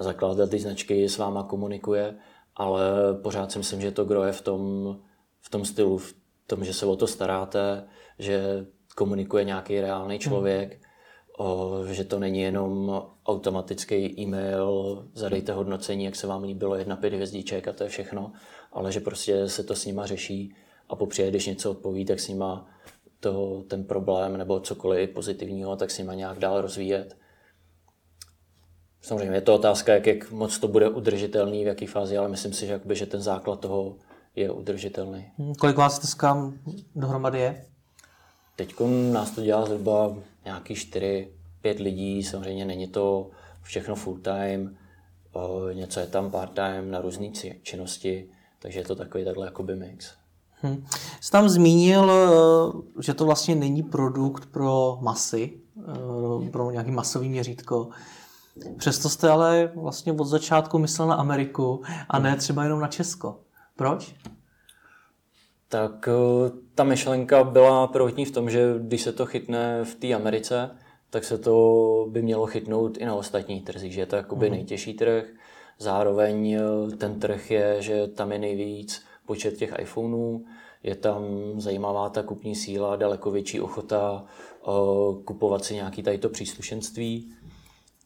[0.00, 2.14] zakladatel ty značky s váma komunikuje,
[2.56, 2.84] ale
[3.22, 4.62] pořád si myslím, že to groje v tom,
[5.40, 6.14] v tom stylu, v
[6.46, 7.84] tom, že se o to staráte,
[8.18, 10.80] že komunikuje nějaký reálný člověk, hmm.
[11.38, 17.12] o, že to není jenom automatický e-mail, zadejte hodnocení, jak se vám líbilo, jedna pět
[17.12, 18.32] hvězdíček a to je všechno,
[18.72, 20.54] ale že prostě se to s nima řeší
[20.88, 22.73] a popřípadě, když něco odpoví, tak s nima
[23.24, 27.16] to, ten problém nebo cokoliv pozitivního, tak s nima nějak dál rozvíjet.
[29.02, 32.52] Samozřejmě je to otázka, jak, jak moc to bude udržitelný, v jaký fázi, ale myslím
[32.52, 33.96] si, že, jakby, že ten základ toho
[34.36, 35.32] je udržitelný.
[35.38, 36.52] Hmm, kolik vás dneska
[36.94, 37.66] dohromady je?
[38.56, 38.74] Teď
[39.12, 41.28] nás to dělá zhruba nějaký 4-5
[41.78, 43.30] lidí, samozřejmě není to
[43.62, 44.76] všechno full time,
[45.72, 47.28] něco je tam part time na různé
[47.62, 50.23] činnosti, takže je to takový takhle jakoby mix.
[50.62, 50.84] Hmm.
[51.20, 57.28] Jsi tam zmínil, eh, že to vlastně není produkt pro masy, eh, pro nějaký masový
[57.28, 57.88] měřítko.
[58.76, 63.40] Přesto jste ale vlastně od začátku myslel na Ameriku a ne třeba jenom na Česko.
[63.76, 64.14] Proč?
[65.68, 70.14] Tak eh, ta myšlenka byla prvotní v tom, že když se to chytne v té
[70.14, 70.70] Americe,
[71.10, 74.52] tak se to by mělo chytnout i na ostatních trzích, že je to jakoby mm.
[74.52, 75.24] nejtěžší trh.
[75.78, 76.58] Zároveň
[76.98, 80.44] ten trh je, že tam je nejvíc počet těch iPhoneů,
[80.82, 81.22] je tam
[81.56, 84.24] zajímavá ta kupní síla, daleko větší ochota
[84.66, 87.34] uh, kupovat si nějaký tady to příslušenství.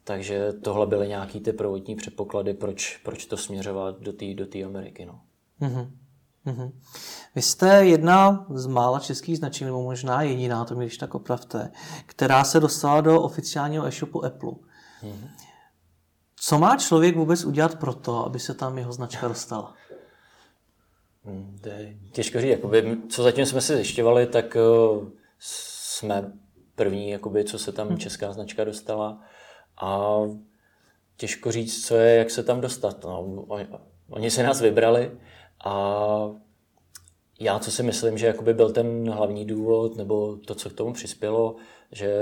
[0.04, 5.06] Takže tohle byly nějaký ty prvotní předpoklady, proč, proč to směřovat do té do Ameriky.
[5.06, 5.20] No.
[5.60, 5.90] Mm-hmm.
[6.46, 6.72] Mm-hmm.
[7.34, 11.70] Vy jste jedna z mála českých značek, nebo možná jediná, to mi když tak opravte,
[12.06, 14.50] která se dostala do oficiálního e-shopu Apple.
[14.50, 15.28] Mm-hmm.
[16.36, 19.74] Co má člověk vůbec udělat pro to, aby se tam jeho značka dostala?
[21.28, 21.58] Hmm,
[22.12, 22.50] těžko říct.
[22.50, 26.32] Jakoby, co zatím jsme si zjišťovali, tak uh, jsme
[26.74, 27.98] první, jakoby, co se tam hmm.
[27.98, 29.20] česká značka dostala.
[29.82, 30.20] A
[31.16, 33.04] těžko říct, co je, jak se tam dostat.
[33.04, 33.46] No,
[34.10, 35.10] oni, se nás vybrali
[35.64, 36.30] a
[37.40, 40.92] já, co si myslím, že jakoby byl ten hlavní důvod, nebo to, co k tomu
[40.92, 41.56] přispělo,
[41.92, 42.12] že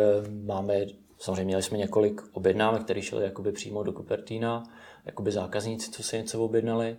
[0.45, 0.87] máme,
[1.19, 4.63] samozřejmě měli jsme několik objednávek, které šly jakoby přímo do Cupertina,
[5.05, 6.97] jakoby zákazníci, co si něco objednali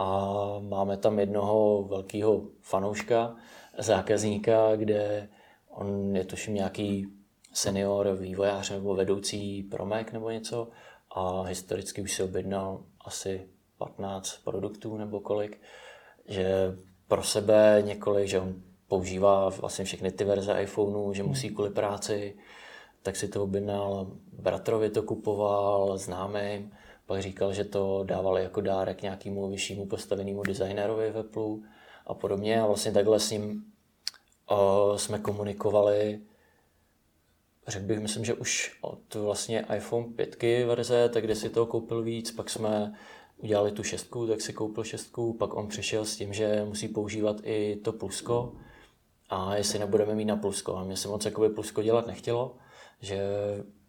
[0.00, 3.36] a máme tam jednoho velkého fanouška,
[3.78, 5.28] zákazníka, kde
[5.70, 7.06] on je tuším nějaký
[7.52, 10.68] senior vývojář nebo vedoucí promek nebo něco.
[11.10, 15.60] A historicky už si objednal asi 15 produktů nebo kolik,
[16.28, 16.76] že
[17.08, 18.54] pro sebe několik, že on
[18.88, 21.54] používá vlastně všechny ty verze iPhoneu, že musí hmm.
[21.54, 22.36] kvůli práci,
[23.02, 26.72] tak si to objednal, bratrovi to kupoval, známým,
[27.10, 31.56] pak říkal, že to dávali jako dárek nějakému vyššímu postavenému designerovi v Apple
[32.06, 33.64] a podobně a vlastně takhle s ním
[34.50, 36.20] uh, jsme komunikovali
[37.68, 42.02] řekl bych, myslím, že už od vlastně iPhone 5 verze, tak kde si toho koupil
[42.02, 42.94] víc, pak jsme
[43.36, 47.36] udělali tu šestku, tak si koupil šestku, pak on přišel s tím, že musí používat
[47.42, 48.52] i to plusko
[49.28, 50.76] a jestli nebudeme mít na plusko.
[50.76, 52.56] A mě se moc jakoby plusko dělat nechtělo,
[53.00, 53.18] že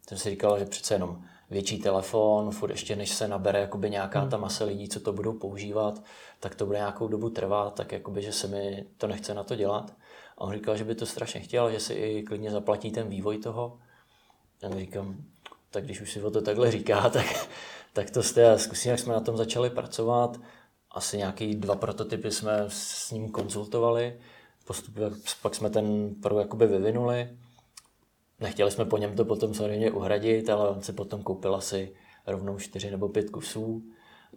[0.08, 4.20] jsem si říkal, že přece jenom větší telefon, furt ještě než se nabere jakoby nějaká
[4.20, 4.30] hmm.
[4.30, 6.04] ta masa lidí, co to budou používat,
[6.40, 9.56] tak to bude nějakou dobu trvat, tak jakoby, že se mi to nechce na to
[9.56, 9.94] dělat.
[10.38, 13.38] A on říkal, že by to strašně chtěl, že si i klidně zaplatí ten vývoj
[13.38, 13.80] toho.
[14.62, 15.16] Já říkám,
[15.72, 17.48] tak když už si o to takhle říká, tak
[17.94, 20.38] tak to jste, zkusím, jak jsme na tom začali pracovat.
[20.92, 24.20] Asi nějaký dva prototypy jsme s ním konzultovali,
[24.66, 25.06] postupně,
[25.42, 27.38] pak jsme ten pro jakoby vyvinuli.
[28.42, 31.94] Nechtěli jsme po něm to potom samozřejmě uhradit, ale on si potom koupil asi
[32.28, 33.84] rovnou čtyři nebo pět kusů.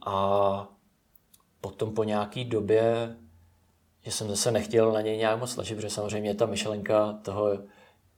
[0.07, 0.69] A
[1.61, 3.17] potom po nějaký době,
[4.03, 7.59] že jsem zase nechtěl na něj nějak moc snažit, protože samozřejmě ta myšlenka toho,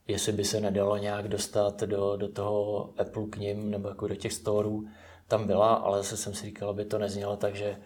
[0.09, 4.15] jestli by se nedalo nějak dostat do, do toho Apple k ním nebo jako do
[4.15, 4.85] těch storů,
[5.29, 7.77] tam byla, ale zase jsem si říkal, aby to neznělo tak, že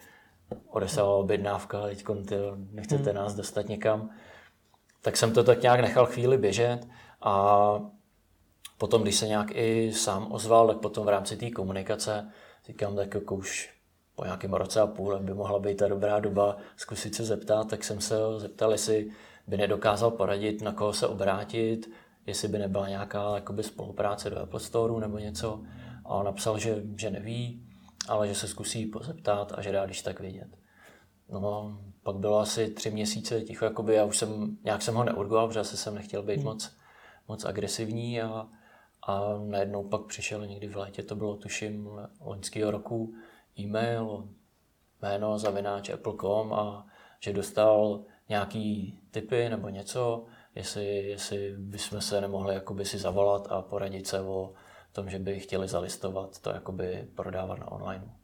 [0.68, 2.04] odeslala objednávka, teď
[2.72, 4.10] nechcete nás dostat někam.
[5.02, 6.80] Tak jsem to tak nějak nechal chvíli běžet
[7.20, 7.80] a
[8.78, 12.30] potom, když se nějak i sám ozval, tak potom v rámci té komunikace
[12.66, 13.74] říkám, tak jako už
[14.14, 17.84] po nějakém roce a půl by mohla být ta dobrá doba zkusit se zeptat, tak
[17.84, 19.10] jsem se ho zeptal, jestli
[19.46, 21.90] by nedokázal poradit, na koho se obrátit,
[22.26, 25.62] jestli by nebyla nějaká jakoby, spolupráce do Apple Store nebo něco.
[26.04, 27.66] A on napsal, že, že neví,
[28.08, 30.48] ale že se zkusí pozeptat a že dá když tak vědět.
[31.28, 35.48] No, pak bylo asi tři měsíce ticho, jakoby já už jsem, nějak jsem ho neurgoval,
[35.48, 36.44] protože jsem nechtěl být hmm.
[36.44, 36.76] moc,
[37.30, 38.48] moc agresivní a,
[39.02, 41.90] a najednou pak přišel někdy v létě, to bylo tuším
[42.20, 43.14] loňského roku,
[43.58, 44.28] e-mail,
[45.02, 46.86] jméno zavináč apple.com a
[47.20, 53.62] že dostal nějaký typy nebo něco, jestli, jestli bychom se nemohli jakoby si zavolat a
[53.62, 54.52] poradit se o
[54.92, 58.14] tom, že by chtěli zalistovat to jakoby prodávat na online.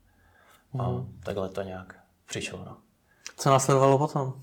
[0.72, 0.80] Mm.
[0.80, 1.20] A mhm.
[1.24, 2.64] takhle to nějak přišlo.
[2.64, 2.76] No.
[3.36, 4.42] Co následovalo potom?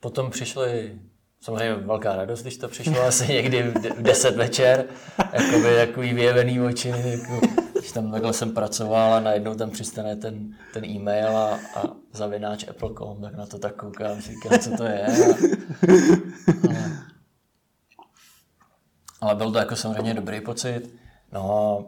[0.00, 1.00] Potom přišly
[1.44, 4.86] samozřejmě velká radost, když to přišlo asi někdy v 10 večer,
[5.32, 7.46] jakoby takový vyjevený oči, jako,
[7.78, 12.68] když tam takhle jsem pracoval a najednou tam přistane ten, ten e-mail a, a zavináč
[12.68, 15.06] Apple.com, tak na to tak koukám, říkám, co to je.
[15.06, 15.10] A,
[16.68, 17.00] ale,
[19.20, 20.94] ale byl to jako samozřejmě dobrý pocit.
[21.32, 21.86] No,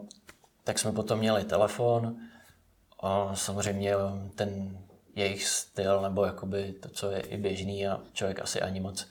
[0.63, 2.15] tak jsme potom měli telefon
[2.99, 3.93] a samozřejmě
[4.35, 4.77] ten
[5.15, 9.07] jejich styl, nebo jakoby to, co je i běžný a člověk asi ani moc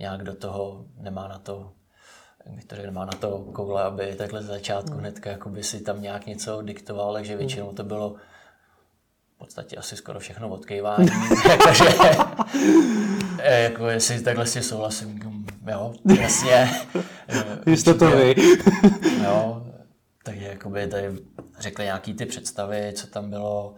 [0.00, 1.72] nějak do toho nemá na to,
[2.66, 5.00] to nemá na to koule, aby takhle z začátku hmm.
[5.00, 8.14] hnedka jakoby si tam nějak něco diktoval, takže většinou to bylo
[9.34, 11.08] v podstatě asi skoro všechno odkejvání.
[11.64, 11.84] Takže
[13.38, 15.20] eh, jako jestli takhle si souhlasím,
[15.66, 16.70] jo, jasně.
[17.66, 18.34] Jste to vy.
[19.24, 19.66] jo,
[20.24, 21.18] takže jakoby tady
[21.58, 23.74] řekli nějaký ty představy, co tam bylo,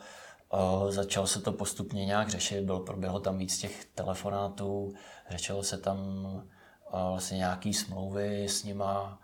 [0.88, 4.94] začalo se to postupně nějak řešit, bylo, proběhlo tam víc těch telefonátů,
[5.30, 5.98] řešilo se tam
[6.90, 9.20] vlastně nějaký smlouvy s nima,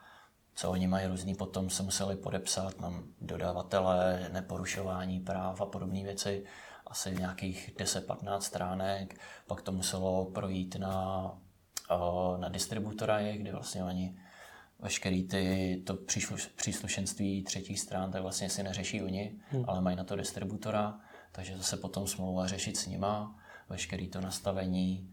[0.54, 6.44] co oni mají různý, potom se museli podepsat na dodavatele, neporušování práv a podobné věci,
[6.86, 11.32] asi nějakých 10-15 stránek, pak to muselo projít na,
[12.36, 14.18] na distributora, kde vlastně oni
[14.78, 15.94] veškerý ty, to
[16.56, 19.64] příslušenství třetích stran, tak vlastně si neřeší oni, hmm.
[19.66, 21.00] ale mají na to distributora,
[21.32, 23.38] takže zase potom smlouva řešit s nima,
[23.68, 25.10] veškerý to nastavení,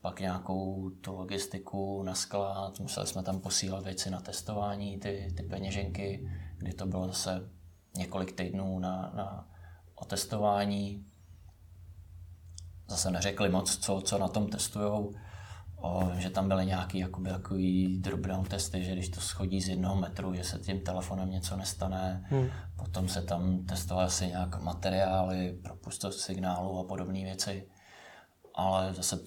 [0.00, 5.42] pak nějakou tu logistiku na sklad, museli jsme tam posílat věci na testování, ty, ty
[5.42, 7.50] peněženky, kdy to bylo zase
[7.96, 9.48] několik týdnů na, na
[9.94, 11.06] otestování.
[12.88, 15.14] Zase neřekli moc, co, co na tom testujou,
[15.80, 19.96] o, že tam byly nějaký jakoby, takový drobnou testy, že když to schodí z jednoho
[19.96, 22.26] metru, že se tím telefonem něco nestane.
[22.30, 22.48] Hmm.
[22.76, 27.68] Potom se tam testovaly asi nějak materiály, propustost signálu a podobné věci.
[28.54, 29.18] Ale zase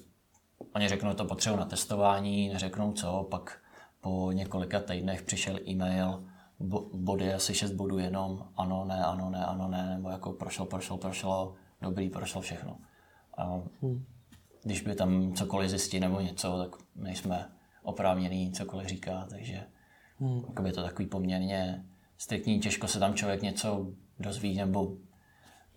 [0.76, 3.60] oni řeknou, to potřebuji na testování, neřeknou co, pak
[4.02, 6.24] po několika týdnech přišel e-mail,
[6.94, 10.98] body asi 6 bodů jenom, ano, ne, ano, ne, ano, ne, nebo jako prošlo, prošlo,
[10.98, 12.78] prošlo, dobrý, prošlo všechno.
[13.38, 14.06] A hmm
[14.64, 17.50] když by tam cokoliv zjistí nebo něco, tak nejsme
[17.84, 19.64] oprávněný cokoliv říká, takže
[20.20, 20.66] hmm.
[20.66, 21.86] je to takový poměrně
[22.18, 23.88] striktní, těžko se tam člověk něco
[24.20, 24.98] dozví nebo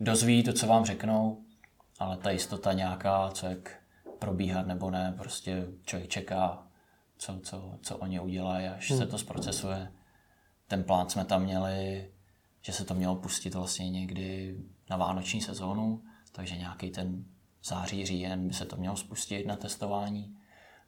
[0.01, 1.45] dozví to, co vám řeknou,
[1.99, 3.83] ale ta jistota nějaká, co jak
[4.19, 6.67] probíhat nebo ne, prostě člověk čeká,
[7.19, 8.99] co, co, co oni udělají, až hmm.
[8.99, 9.93] se to zprocesuje.
[10.69, 12.11] Ten plán jsme tam měli,
[12.63, 14.57] že se to mělo pustit vlastně někdy
[14.91, 17.25] na vánoční sezónu, takže nějaký ten
[17.65, 20.37] září, říjen by se to mělo spustit na testování.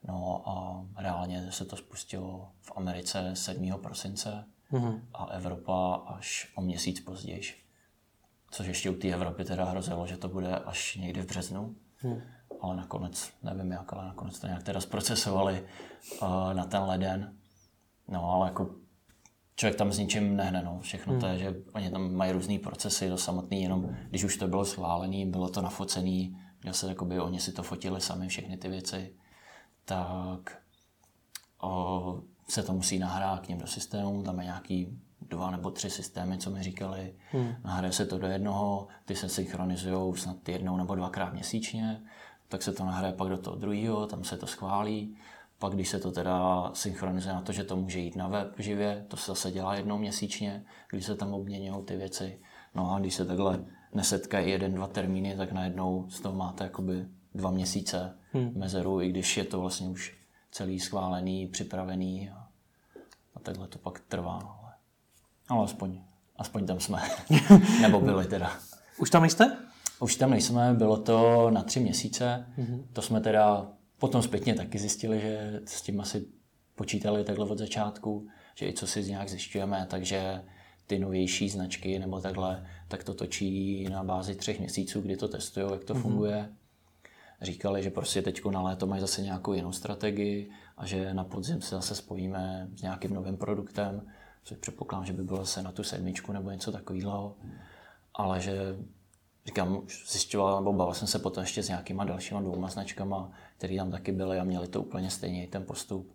[0.08, 3.72] No a reálně se to spustilo v Americe 7.
[3.82, 5.00] prosince mm-hmm.
[5.14, 7.42] a Evropa až o měsíc později.
[8.50, 11.76] Což ještě u té Evropy teda hrozilo, že to bude až někdy v březnu.
[12.02, 12.20] Mm.
[12.60, 15.66] Ale nakonec, nevím jak, ale nakonec to nějak teda zprocesovali
[16.22, 17.36] uh, na ten leden.
[18.08, 18.74] No ale jako
[19.56, 20.80] člověk tam s ničím nehne, no.
[20.80, 21.20] Všechno mm.
[21.20, 24.64] to je, že oni tam mají různé procesy, to samotný, jenom když už to bylo
[24.64, 26.28] schválené, bylo to nafocené,
[26.72, 29.14] se jakoby oni si to fotili sami, všechny ty věci,
[29.85, 30.59] tak
[31.62, 35.90] o, se to musí nahrát k něm do systému, tam je nějaký dva nebo tři
[35.90, 37.14] systémy, co mi říkali.
[37.31, 37.55] Hmm.
[37.64, 42.02] Nahraje se to do jednoho, ty se synchronizují snad jednou nebo dvakrát měsíčně,
[42.48, 45.16] tak se to nahraje pak do toho druhého, tam se to schválí.
[45.59, 49.05] Pak, když se to teda synchronizuje na to, že to může jít na web živě,
[49.09, 52.40] to se zase dělá jednou měsíčně, když se tam obměňují ty věci.
[52.74, 57.07] No a když se takhle nesetkají jeden, dva termíny, tak najednou z toho máte jakoby
[57.35, 58.53] dva měsíce hmm.
[58.55, 60.16] mezeru, i když je to vlastně už
[60.51, 62.49] celý schválený, připravený a,
[63.35, 64.33] a takhle to pak trvá.
[64.33, 64.72] Ale,
[65.49, 66.01] ale aspoň
[66.38, 67.03] Aspoň tam jsme.
[67.83, 68.53] Nebo byli teda.
[68.99, 69.57] Už tam nejste?
[70.01, 72.46] Už tam nejsme, bylo to na tři měsíce.
[72.59, 72.85] Mm-hmm.
[72.92, 73.66] To jsme teda
[73.99, 76.27] potom zpětně taky zjistili, že s tím asi
[76.75, 80.42] počítali takhle od začátku, že i co si z nějak zjišťujeme, takže
[80.87, 85.66] ty novější značky nebo takhle, tak to točí na bázi třech měsíců, kdy to testují,
[85.72, 86.03] jak to mm-hmm.
[86.03, 86.53] funguje.
[87.42, 91.62] Říkali, že prostě teď na léto mají zase nějakou jinou strategii a že na podzim
[91.62, 94.03] se zase spojíme s nějakým novým produktem,
[94.44, 97.37] což předpokládám, že by bylo zase na tu sedmičku nebo něco takového.
[98.14, 98.77] Ale že
[99.46, 103.90] říkám, zjišťoval nebo bavil jsem se potom ještě s nějakýma dalšíma dvouma značkama, které tam
[103.90, 106.12] taky byly a měli to úplně stejně, ten postup.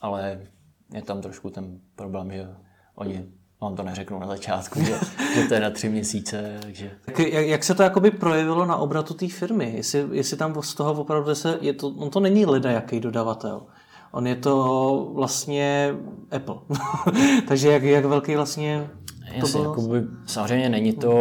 [0.00, 0.46] Ale
[0.94, 2.48] je tam trošku ten problém, že
[2.94, 4.98] oni vám to neřeknu na začátku, že,
[5.34, 6.58] že to je na tři měsíce.
[6.62, 6.90] Takže...
[7.04, 9.72] Tak jak, jak se to jakoby projevilo na obratu té firmy?
[9.76, 13.62] Jestli, jestli tam z toho opravdu se, je to, on to není lida jaký dodavatel.
[14.10, 15.94] On je to vlastně
[16.30, 16.56] Apple.
[17.48, 18.90] takže jak, jak velký vlastně
[19.28, 19.72] to Jasně, bylo?
[19.72, 21.12] Jakoby, samozřejmě není to,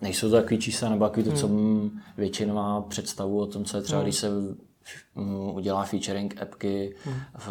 [0.00, 1.38] nejsou to takový čísla nebo takový to, hmm.
[1.38, 1.48] co
[2.16, 4.04] většina má představu o tom, co je třeba, hmm.
[4.04, 4.28] když se
[5.54, 7.14] udělá featuring appky hmm.
[7.38, 7.46] v,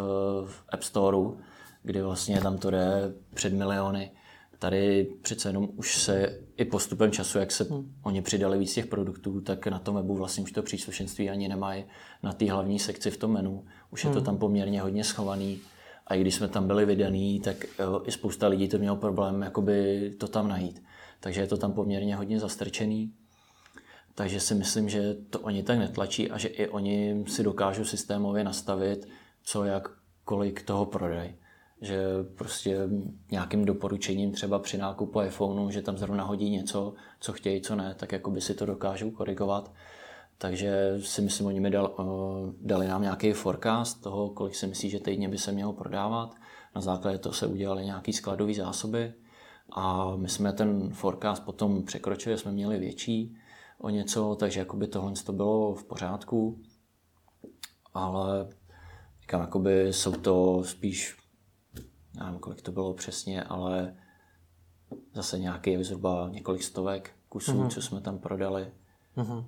[0.48, 1.38] v App Storeu,
[1.84, 4.12] kdy vlastně tam to jde před miliony.
[4.60, 7.94] Tady přece jenom už se i postupem času, jak se hmm.
[8.04, 11.84] oni přidali víc těch produktů, tak na tom webu vlastně už to příslušenství ani nemají
[12.24, 13.66] na té hlavní sekci v tom menu.
[13.92, 14.12] Už hmm.
[14.12, 14.26] je to hmm.
[14.26, 15.60] tam poměrně hodně schovaný.
[16.08, 19.42] A i když jsme tam byli vydaný, tak jo, i spousta lidí to mělo problém
[19.42, 20.84] jakoby to tam najít.
[21.20, 23.14] Takže je to tam poměrně hodně zastrčený.
[24.16, 28.44] Takže si myslím, že to oni tak netlačí a že i oni si dokážou systémově
[28.44, 29.08] nastavit,
[29.44, 29.90] co jak
[30.24, 31.34] kolik toho prodají
[31.82, 32.04] že
[32.36, 32.80] prostě
[33.32, 37.96] nějakým doporučením třeba při nákupu iPhoneu, že tam zrovna hodí něco, co chtějí, co ne,
[38.00, 39.74] tak jako by si to dokážou korigovat.
[40.38, 44.90] Takže si myslím, oni mi dal, uh, dali nám nějaký forecast toho, kolik si myslí,
[44.90, 46.36] že týdně by se mělo prodávat.
[46.76, 49.14] Na základě toho se udělali nějaký skladové zásoby
[49.72, 53.38] a my jsme ten forecast potom překročili, jsme měli větší
[53.78, 56.60] o něco, takže jakoby tohle to bylo v pořádku.
[57.94, 58.48] Ale
[59.22, 61.21] říkám, jakoby jsou to spíš
[62.14, 63.96] nevím, kolik to bylo přesně, ale
[65.14, 67.70] zase nějaký zhruba několik stovek kusů, mm-hmm.
[67.70, 68.72] co jsme tam prodali.
[69.18, 69.46] Mm-hmm.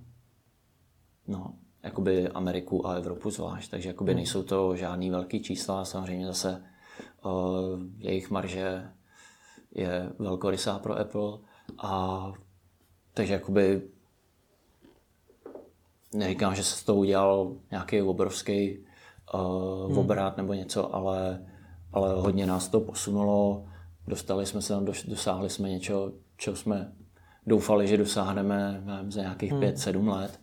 [1.28, 4.16] No, jakoby Ameriku a Evropu zvlášť, takže jakoby mm.
[4.16, 6.64] nejsou to žádný velký čísla, samozřejmě zase
[7.26, 7.32] uh,
[7.98, 8.92] jejich marže
[9.72, 11.38] je velkorysá pro Apple
[11.78, 12.32] a
[13.14, 13.82] takže jakoby
[16.14, 18.86] neříkám, že se z toho udělal nějaký obrovský
[19.34, 19.98] uh, mm.
[19.98, 21.46] obrat nebo něco, ale
[21.94, 23.66] ale hodně nás to posunulo.
[24.08, 26.92] Dostali jsme se tam, dosáhli jsme něčeho, čeho jsme
[27.48, 29.62] doufali, že dosáhneme nevím, za nějakých hmm.
[29.62, 30.40] 5-7 let.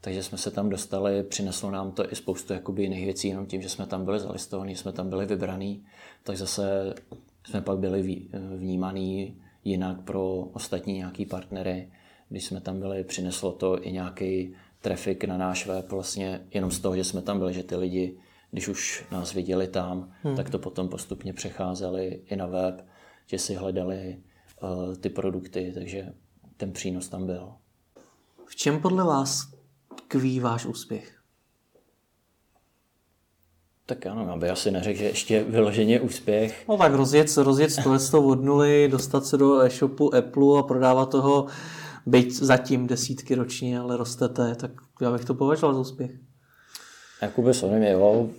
[0.00, 3.62] Takže jsme se tam dostali, přineslo nám to i spoustu jakoby jiných věcí, jenom tím,
[3.62, 5.84] že jsme tam byli zalistovaní, jsme tam byli vybraní,
[6.22, 6.94] tak zase
[7.46, 11.88] jsme pak byli vnímaný jinak pro ostatní nějaký partnery.
[12.28, 16.80] Když jsme tam byli, přineslo to i nějaký trafik na náš web, vlastně jenom z
[16.80, 18.16] toho, že jsme tam byli, že ty lidi
[18.50, 20.36] když už nás viděli tam, hmm.
[20.36, 22.86] tak to potom postupně přecházeli i na web,
[23.26, 24.22] že si hledali
[24.62, 26.12] uh, ty produkty, takže
[26.56, 27.52] ten přínos tam byl.
[28.46, 29.52] V čem podle vás
[29.94, 31.16] tkví váš úspěch?
[33.86, 36.64] Tak ano, aby asi neřekl, že ještě vyloženě úspěch.
[36.68, 37.70] No tak rozjet, rozjet
[38.10, 41.46] to od nuly, dostat se do e-shopu Apple a prodávat toho,
[42.06, 46.10] byť zatím desítky ročně, ale rostete, tak já bych to považoval za úspěch.
[47.22, 48.30] Jakoby samozřejmě, jo.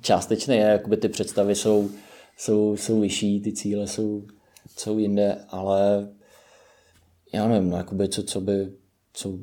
[0.00, 1.90] Částečně je, jakoby ty představy jsou,
[2.36, 4.22] jsou, jsou vyšší, ty cíle jsou,
[4.76, 6.08] jsou jinde, ale
[7.32, 8.72] já nevím, no, jakoby co, co by,
[9.12, 9.38] co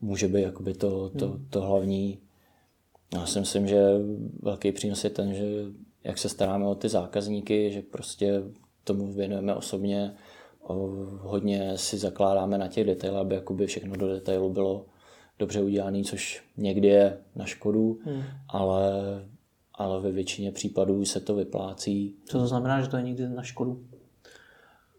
[0.00, 1.46] může být jakoby to, to, hmm.
[1.50, 2.18] to hlavní.
[3.14, 3.82] Já si myslím, že
[4.42, 5.44] velký přínos je ten, že
[6.04, 8.42] jak se staráme o ty zákazníky, že prostě
[8.84, 10.14] tomu věnujeme osobně,
[11.20, 14.86] hodně si zakládáme na těch detailech, aby jakoby všechno do detailu bylo
[15.38, 18.22] dobře udělaný, což někdy je na škodu, hmm.
[18.48, 18.92] ale,
[19.74, 22.16] ale ve většině případů se to vyplácí.
[22.24, 23.84] Co to znamená, že to je někdy na škodu?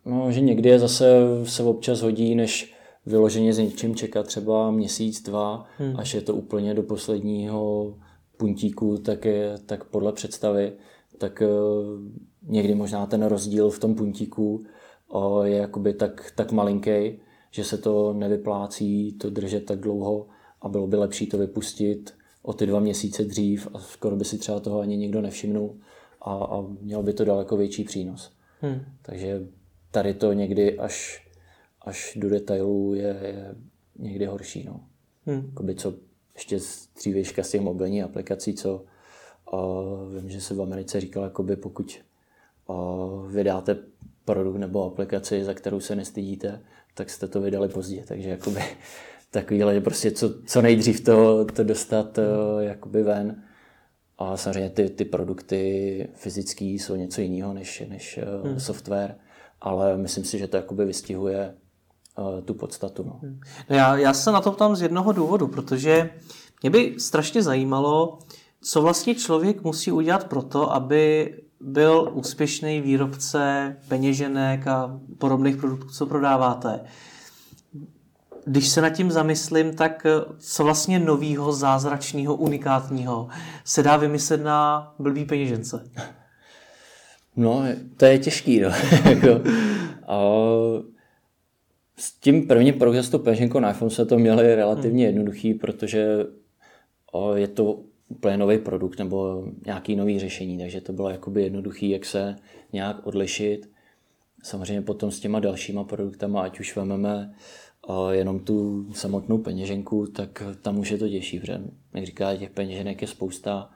[0.06, 1.06] No, že někdy je zase
[1.44, 2.74] se občas hodí, než
[3.06, 5.96] vyloženě s něčím čekat třeba měsíc, dva, hmm.
[5.98, 7.94] až je to úplně do posledního
[8.38, 10.74] puntíku, tak, je, tak podle představy,
[11.18, 12.00] tak uh,
[12.42, 14.66] někdy možná ten rozdíl v tom puntíku
[15.14, 17.20] uh, je jakoby tak, tak malinký,
[17.58, 20.28] že se to nevyplácí to držet tak dlouho
[20.62, 24.38] a bylo by lepší to vypustit o ty dva měsíce dřív a skoro by si
[24.38, 25.76] třeba toho ani nikdo nevšimnul
[26.22, 28.32] a, a mělo by to daleko větší přínos.
[28.62, 28.82] Hmm.
[29.02, 29.48] Takže
[29.92, 31.28] tady to někdy až,
[31.82, 33.56] až do detailů je, je
[34.00, 34.64] někdy horší.
[34.64, 34.80] No.
[35.26, 35.46] Hmm.
[35.50, 35.94] Jakoby co
[36.36, 38.86] ještě z dřívějška z těch mobilních aplikací, co
[39.54, 42.00] uh, vím, že se v Americe říkal, jakoby pokud
[42.68, 43.78] uh, vydáte
[44.26, 46.62] produkt nebo aplikaci, za kterou se nestydíte,
[46.98, 48.04] tak jste to vydali pozdě.
[48.08, 48.62] Takže jakoby
[49.32, 52.24] takovýhle, prostě co, co nejdřív to, to dostat uh,
[52.62, 53.44] jakoby ven.
[54.18, 58.60] A samozřejmě ty, ty produkty fyzické jsou něco jiného než, než uh, hmm.
[58.60, 59.16] software,
[59.62, 61.56] ale myslím si, že to jakoby vystihuje
[62.18, 63.04] uh, tu podstatu.
[63.04, 63.20] No.
[63.24, 63.40] Hmm.
[63.70, 66.10] No já, já se na to ptám z jednoho důvodu, protože
[66.62, 68.20] mě by strašně zajímalo,
[68.62, 75.90] co vlastně člověk musí udělat pro to, aby byl úspěšný výrobce peněženek a podobných produktů,
[75.90, 76.80] co prodáváte.
[78.46, 80.06] Když se nad tím zamyslím, tak
[80.38, 83.28] co vlastně novýho, zázračného, unikátního
[83.66, 85.90] se dá vymyslet na blbý peněžence?
[87.40, 87.64] No,
[87.98, 88.70] to je těžký, no.
[89.10, 89.42] Jako,
[90.08, 90.20] a
[91.98, 92.74] s tím prvním
[93.12, 95.16] tou peněženkou na iPhone se to měli relativně hmm.
[95.16, 96.26] jednoduchý, protože
[97.36, 97.80] je to
[98.10, 102.36] úplně nový produkt nebo nějaký nový řešení, takže to bylo jakoby jednoduchý, jak se
[102.74, 103.70] nějak odlišit.
[104.44, 107.34] Samozřejmě potom s těma dalšíma produktama, ať už vezmeme
[108.12, 111.62] jenom tu samotnou peněženku, tak tam už je to těžší, protože
[111.94, 113.70] jak říká, těch peněženek je spousta,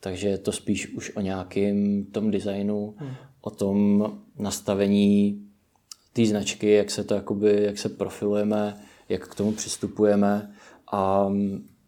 [0.00, 3.14] takže je to spíš už o nějakém tom designu, hmm.
[3.40, 4.04] o tom
[4.38, 5.42] nastavení
[6.12, 8.76] té značky, jak se to jakoby, jak se profilujeme,
[9.08, 10.54] jak k tomu přistupujeme
[10.92, 11.32] a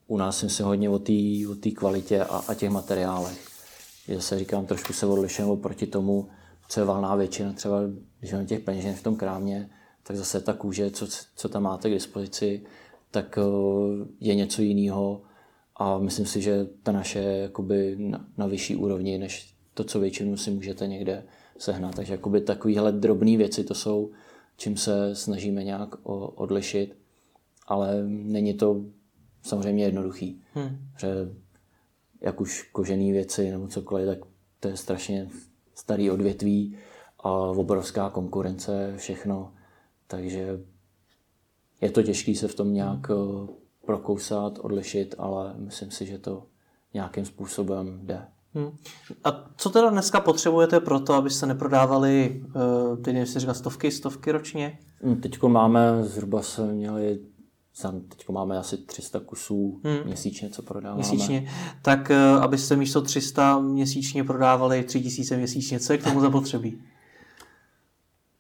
[0.08, 0.98] u nás jsem se hodně o
[1.60, 3.48] té kvalitě a, a těch materiálech.
[4.08, 6.28] Já se říkám, trošku se odlišujeme proti tomu,
[6.68, 7.78] co je valná většina, třeba
[8.20, 9.70] když máme těch peněžen v tom krámě,
[10.02, 11.06] tak zase ta kůže, co,
[11.36, 12.64] co tam máte k dispozici,
[13.10, 13.42] tak eh,
[14.20, 15.22] je něco jiného
[15.76, 20.00] a myslím si, že ta naše je jakoby na, na vyšší úrovni, než to, co
[20.00, 21.24] většinu si můžete někde
[21.58, 21.94] sehnat.
[21.94, 24.10] Takže jakoby takovéhle drobné věci to jsou,
[24.56, 25.94] čím se snažíme nějak
[26.34, 26.96] odlišit,
[27.66, 28.84] ale není to
[29.42, 30.42] samozřejmě jednoduchý.
[30.54, 30.78] Hmm.
[30.98, 31.08] Že
[32.20, 34.18] jak už kožený věci nebo cokoliv, tak
[34.60, 35.28] to je strašně
[35.74, 36.76] starý odvětví
[37.18, 39.52] a obrovská konkurence, všechno.
[40.06, 40.60] Takže
[41.80, 43.48] je to těžké se v tom nějak hmm.
[43.86, 46.46] prokousat, odlišit, ale myslím si, že to
[46.94, 48.26] nějakým způsobem jde.
[48.54, 48.76] Hmm.
[49.24, 54.32] A co teda dneska potřebujete pro to, abyste neprodávali, uh, teď nevím, říká stovky, stovky
[54.32, 54.78] ročně?
[55.02, 57.20] Hmm, Teď máme, zhruba jsme měli
[57.82, 60.06] Teď máme asi 300 kusů hmm.
[60.06, 60.96] měsíčně, co prodáváme.
[60.96, 61.50] Měsíčně.
[61.82, 66.82] Tak eh, abyste místo 300 měsíčně prodávali 3000 měsíčně, co je k tomu zapotřebí?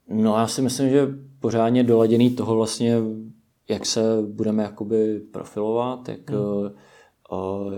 [0.08, 1.08] No já si myslím, že
[1.40, 2.96] pořádně doladěný toho vlastně,
[3.68, 6.40] jak se budeme jakoby profilovat, jak, hmm.
[6.40, 6.70] uh,
[7.32, 7.72] uh,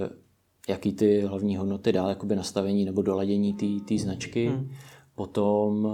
[0.69, 4.47] jaký ty hlavní hodnoty dá jakoby nastavení nebo doladění té značky.
[4.47, 4.71] Hmm.
[5.15, 5.89] Potom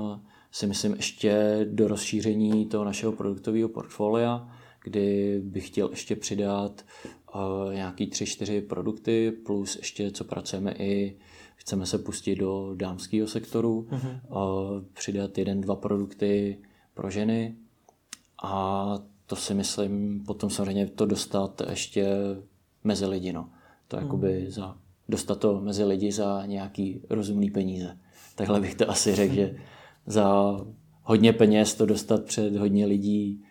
[0.50, 4.48] si myslím ještě do rozšíření toho našeho produktového portfolia,
[4.86, 6.84] kdy bych chtěl ještě přidat
[7.34, 11.16] uh, nějaký tři, čtyři produkty, plus ještě co pracujeme i,
[11.56, 14.20] chceme se pustit do dámského sektoru, mm-hmm.
[14.28, 16.58] uh, přidat jeden, dva produkty
[16.94, 17.56] pro ženy
[18.42, 18.94] a
[19.26, 22.06] to si myslím, potom samozřejmě to dostat ještě
[22.84, 23.50] mezi lidi, no.
[23.88, 24.02] To mm.
[24.02, 24.76] jakoby za,
[25.08, 27.98] dostat to mezi lidi za nějaký rozumný peníze.
[28.34, 29.56] Takhle bych to asi řekl, že
[30.06, 30.56] za
[31.02, 33.44] hodně peněz to dostat před hodně lidí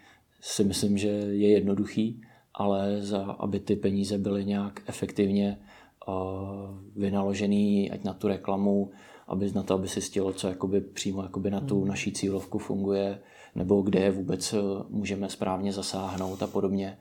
[0.46, 2.22] si myslím, že je jednoduchý,
[2.54, 5.60] ale za, aby ty peníze byly nějak efektivně
[6.96, 8.92] vynaložený, ať na tu reklamu,
[9.28, 11.88] aby na to, aby si stilo, co jakoby přímo jakoby na tu hmm.
[11.88, 13.20] naší cílovku funguje,
[13.56, 16.98] nebo kde vůbec uh, můžeme správně zasáhnout a podobně,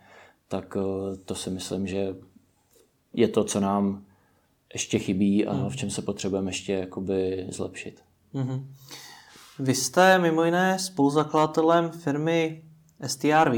[0.49, 0.83] tak uh,
[1.25, 2.17] to si myslím, že
[3.13, 4.05] je to, co nám
[4.75, 5.69] ještě chybí a hmm.
[5.69, 8.03] v čem se potřebujeme ještě jakoby zlepšit.
[8.35, 8.65] Mm-hmm.
[9.59, 12.64] Vy jste mimo jiné spoluzakladatelem firmy
[13.07, 13.55] STRV,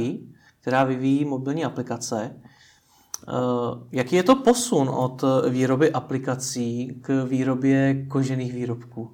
[0.60, 2.36] která vyvíjí mobilní aplikace.
[3.28, 3.32] Eh,
[3.92, 9.10] jaký je to posun od výroby aplikací k výrobě kožených výrobků?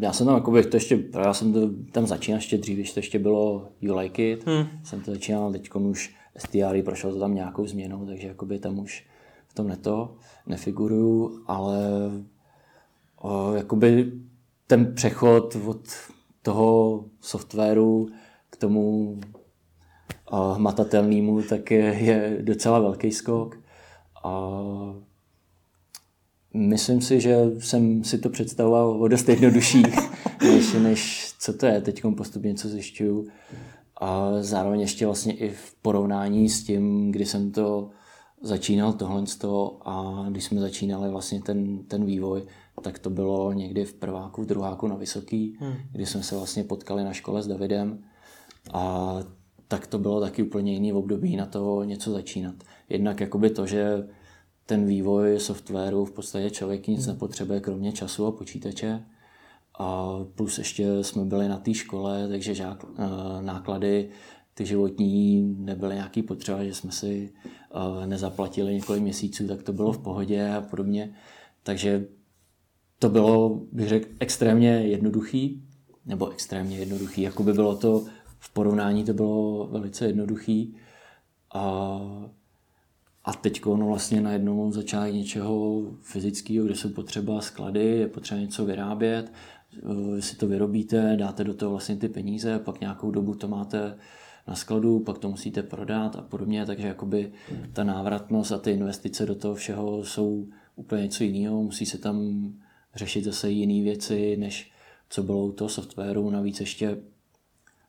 [0.00, 2.98] Já jsem tam, jakoby, to ještě, já jsem to tam začínal ještě dřív, když to
[2.98, 4.46] ještě bylo You Like It.
[4.46, 4.66] Hmm.
[4.82, 9.06] Jsem to začínal, teď už STR prošel to tam nějakou změnou, takže jakoby tam už
[9.48, 10.16] v tom neto
[10.46, 11.78] nefiguruju, ale
[13.20, 14.12] o, jakoby
[14.66, 15.80] ten přechod od
[16.42, 18.08] toho softwaru
[18.54, 19.16] k tomu
[20.54, 23.58] hmatatelnému, tak je, je docela velký skok.
[24.24, 24.50] A
[26.54, 29.82] myslím si, že jsem si to představoval o dost jednodušší,
[30.42, 31.80] než, než co to je.
[31.80, 33.28] Teď postupně něco zjišťuju.
[34.00, 37.90] A zároveň ještě vlastně i v porovnání s tím, kdy jsem to
[38.42, 39.24] začínal tohle
[39.84, 42.42] a když jsme začínali vlastně ten, ten vývoj,
[42.82, 45.74] tak to bylo někdy v prváku, v druháku na vysoký, hmm.
[45.92, 48.04] kdy jsme se vlastně potkali na škole s Davidem
[48.72, 49.14] a
[49.68, 52.54] tak to bylo taky úplně jiný období na to něco začínat.
[52.88, 54.08] Jednak jakoby to, že
[54.66, 57.14] ten vývoj softwaru v podstatě člověk nic hmm.
[57.14, 59.04] nepotřebuje kromě času a počítače
[59.78, 64.08] A plus ještě jsme byli na té škole, takže žák, eh, náklady
[64.54, 67.32] ty životní nebyly nějaký potřeba, že jsme si
[67.74, 71.14] eh, nezaplatili několik měsíců, tak to bylo v pohodě a podobně.
[71.62, 72.06] Takže
[72.98, 75.62] to bylo, bych řekl, extrémně jednoduchý,
[76.06, 78.04] nebo extrémně jednoduchý, jako by bylo to
[78.44, 80.76] v porovnání to bylo velice jednoduchý.
[81.54, 82.00] A,
[83.24, 88.64] a teď no vlastně najednou začíná něčeho fyzického, kde jsou potřeba sklady, je potřeba něco
[88.64, 89.32] vyrábět,
[90.14, 93.98] vy si to vyrobíte, dáte do toho vlastně ty peníze, pak nějakou dobu to máte
[94.48, 97.32] na skladu, pak to musíte prodat a podobně, takže jakoby
[97.72, 102.48] ta návratnost a ty investice do toho všeho jsou úplně něco jiného, musí se tam
[102.94, 104.72] řešit zase jiné věci, než
[105.10, 106.96] co bylo u toho softwaru, navíc ještě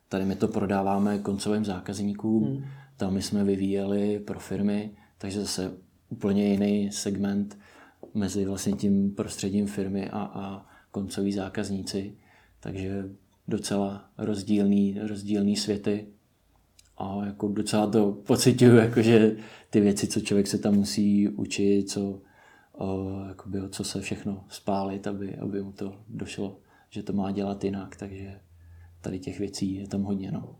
[0.10, 2.64] tady my to prodáváme koncovým zákazníkům, hmm.
[2.98, 5.72] tam my jsme vyvíjeli pro firmy, takže zase
[6.10, 7.58] úplně jiný segment
[8.14, 12.16] mezi vlastně tím prostředím firmy a, a koncoví zákazníci,
[12.60, 13.10] takže
[13.48, 16.08] docela rozdílný, rozdílný světy.
[16.98, 19.38] A jako docela to pocituju, jako že
[19.70, 22.22] ty věci, co člověk se tam musí učit, co,
[22.74, 27.64] o, jakoby, co se všechno spálit, aby, aby mu to došlo, že to má dělat
[27.64, 28.40] jinak, takže
[29.06, 30.32] tady těch věcí je tam hodně.
[30.32, 30.56] No.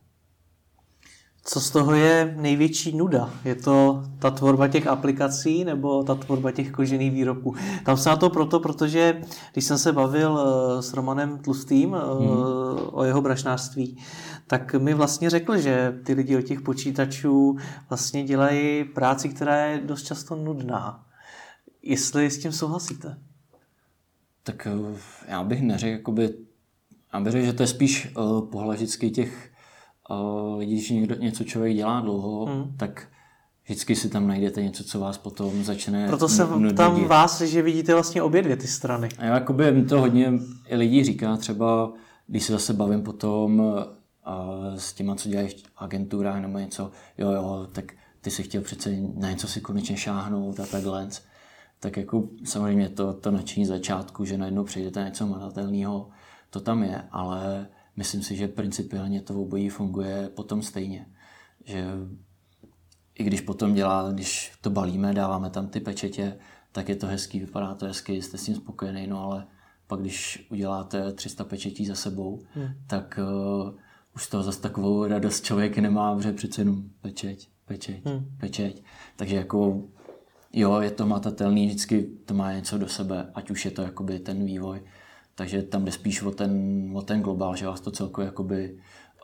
[1.44, 3.34] Co z toho je největší nuda?
[3.46, 7.56] Je to ta tvorba těch aplikací nebo ta tvorba těch kožených výrobků?
[7.86, 9.22] Tam se na to proto, protože
[9.54, 12.30] když jsem se bavil eh, s Romanem Tlustým hmm.
[12.92, 13.98] o jeho brašnářství,
[14.48, 17.58] tak mi vlastně řekl, že ty lidi od těch počítačů
[17.90, 21.06] vlastně dělají práci, která je dost často nudná.
[21.82, 23.18] Jestli s tím souhlasíte?
[24.44, 26.46] Tak eh, já bych neřekl, jakoby,
[27.24, 29.52] bych řekl, že to je spíš uh, pohled vždycky těch
[30.10, 32.78] uh, lidí, když někdo, něco člověk dělá dlouho, hmm.
[32.78, 33.08] tak
[33.66, 36.48] vždycky si tam najdete něco, co vás potom začne Proto se
[36.78, 39.10] tam vás, že vidíte vlastně obě dvě ty strany.
[39.18, 40.34] A jakoby mi to hodně
[40.68, 41.94] i lidí říká, třeba
[42.28, 47.32] když se zase bavím potom uh, s těma, co dělají v agenturách nebo něco, jo,
[47.32, 51.08] jo, tak ty si chtěl přece na něco si konečně šáhnout a takhle.
[51.80, 56.10] Tak jako samozřejmě to, to nadšení začátku, že najednou přejdete něco manatelného,
[56.56, 61.06] to tam je, ale myslím si, že principiálně to obojí funguje potom stejně.
[61.66, 61.86] Že
[63.16, 66.38] i když potom dělá, když to balíme, dáváme tam ty pečetě,
[66.72, 69.48] tak je to hezký, vypadá to hezky, jste s tím spokojený, no ale
[69.88, 72.68] pak když uděláte 300 pečetí za sebou, hmm.
[72.88, 73.76] tak uh,
[74.16, 78.26] už toho zase takovou radost člověk nemá, protože přece jenom pečeť, pečeť, hmm.
[78.40, 78.84] pečeť.
[79.16, 79.84] Takže jako
[80.54, 84.20] jo, je to matatelný, vždycky to má něco do sebe, ať už je to jakoby
[84.20, 84.82] ten vývoj,
[85.36, 88.78] takže tam jde spíš o ten, o ten globál, že vás to celkově jakoby,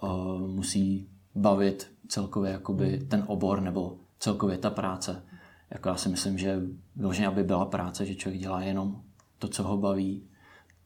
[0.04, 3.08] uh, musí bavit celkově jakoby hmm.
[3.08, 5.24] ten obor nebo celkově ta práce.
[5.70, 6.62] Jako já si myslím, že
[6.96, 9.02] vyloženě, aby byla práce, že člověk dělá jenom
[9.40, 10.24] to, co ho baví,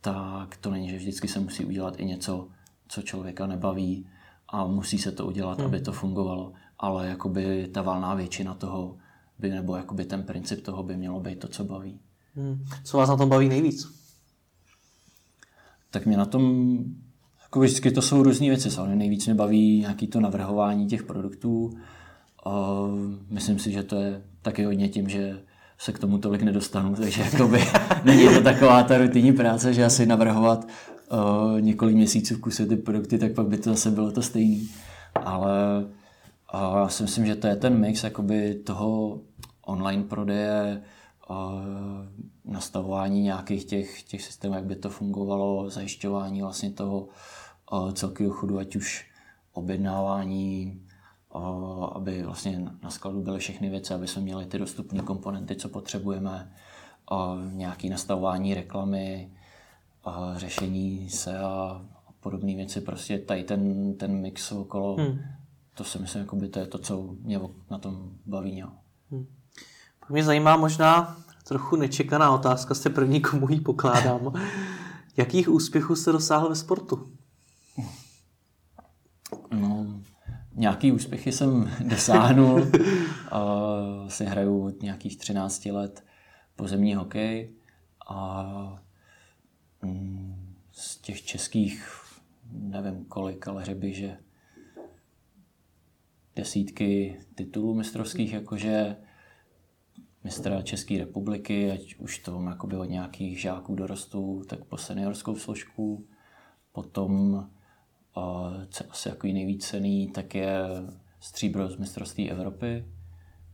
[0.02, 2.48] tak to není, že vždycky se musí udělat i něco,
[2.88, 4.08] co člověka nebaví
[4.50, 5.68] a musí se to udělat, hmm.
[5.68, 6.54] aby to fungovalo.
[6.80, 8.98] Ale jakoby ta valná většina toho
[9.40, 12.00] by, nebo jakoby ten princip toho by mělo být to, co baví.
[12.36, 12.66] Hmm.
[12.84, 14.05] Co vás na tom baví nejvíc?
[15.96, 16.78] Tak mě na tom,
[17.44, 21.70] jako vždycky to jsou různé věci, samozřejmě nejvíc mě baví nějaký to navrhování těch produktů.
[23.30, 25.40] Myslím si, že to je taky hodně tím, že
[25.78, 27.64] se k tomu tolik nedostanu, takže jakoby
[28.04, 32.76] není to taková ta rutinní práce, že asi navrhovat uh, několik měsíců v kuse ty
[32.76, 34.70] produkty, tak pak by to zase bylo to stejný.
[35.26, 35.86] Ale
[36.54, 39.20] uh, já si myslím, že to je ten mix jakoby toho
[39.66, 40.82] online prodeje,
[42.46, 47.08] nastavování nějakých těch, těch systémů, jak by to fungovalo, zajišťování vlastně toho
[47.94, 49.12] celkového chodu, ať už
[49.54, 50.82] objednávání,
[51.92, 56.52] aby vlastně na skladu byly všechny věci, aby jsme měli ty dostupné komponenty, co potřebujeme,
[57.52, 59.32] nějaké nastavování reklamy,
[60.36, 61.86] řešení se a
[62.20, 62.82] podobné věci.
[62.82, 65.20] Prostě tady ten, ten mix okolo, hmm.
[65.74, 67.40] to si myslím, jakoby to je to, co mě
[67.72, 68.62] na tom baví.
[68.62, 68.72] Hmm.
[70.10, 74.34] Mě zajímá možná trochu nečekaná otázka, jste první, komu ji pokládám.
[75.18, 77.12] Jakých úspěchů jste dosáhl ve sportu?
[79.52, 80.02] No,
[80.54, 82.62] nějaký úspěchy jsem dosáhnul.
[82.62, 86.06] uh, si hraju od nějakých 13 let
[86.56, 87.54] pozemní hokej
[88.08, 88.46] a
[89.82, 92.06] mm, z těch českých
[92.52, 94.18] nevím kolik, ale řekl bych, že
[96.36, 98.96] desítky titulů mistrovských, jakože
[100.26, 105.36] mistra České republiky, ať už to mám jakoby od nějakých žáků dorostu, tak po seniorskou
[105.36, 106.08] složku.
[106.72, 110.60] Potom uh, co asi jako nejvíc cený, tak je
[111.20, 112.86] stříbro z mistrovství Evropy,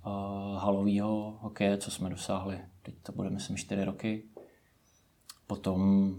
[0.05, 0.11] uh,
[0.57, 2.59] halového hokeje, co jsme dosáhli.
[2.81, 4.23] Teď to bude, myslím, čtyři roky.
[5.47, 6.11] Potom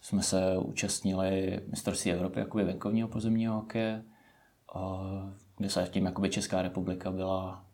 [0.00, 4.04] jsme se účastnili mistrovství Evropy jakoby venkovního pozemního hokeje,
[5.56, 7.64] kde se tím jakoby Česká republika byla,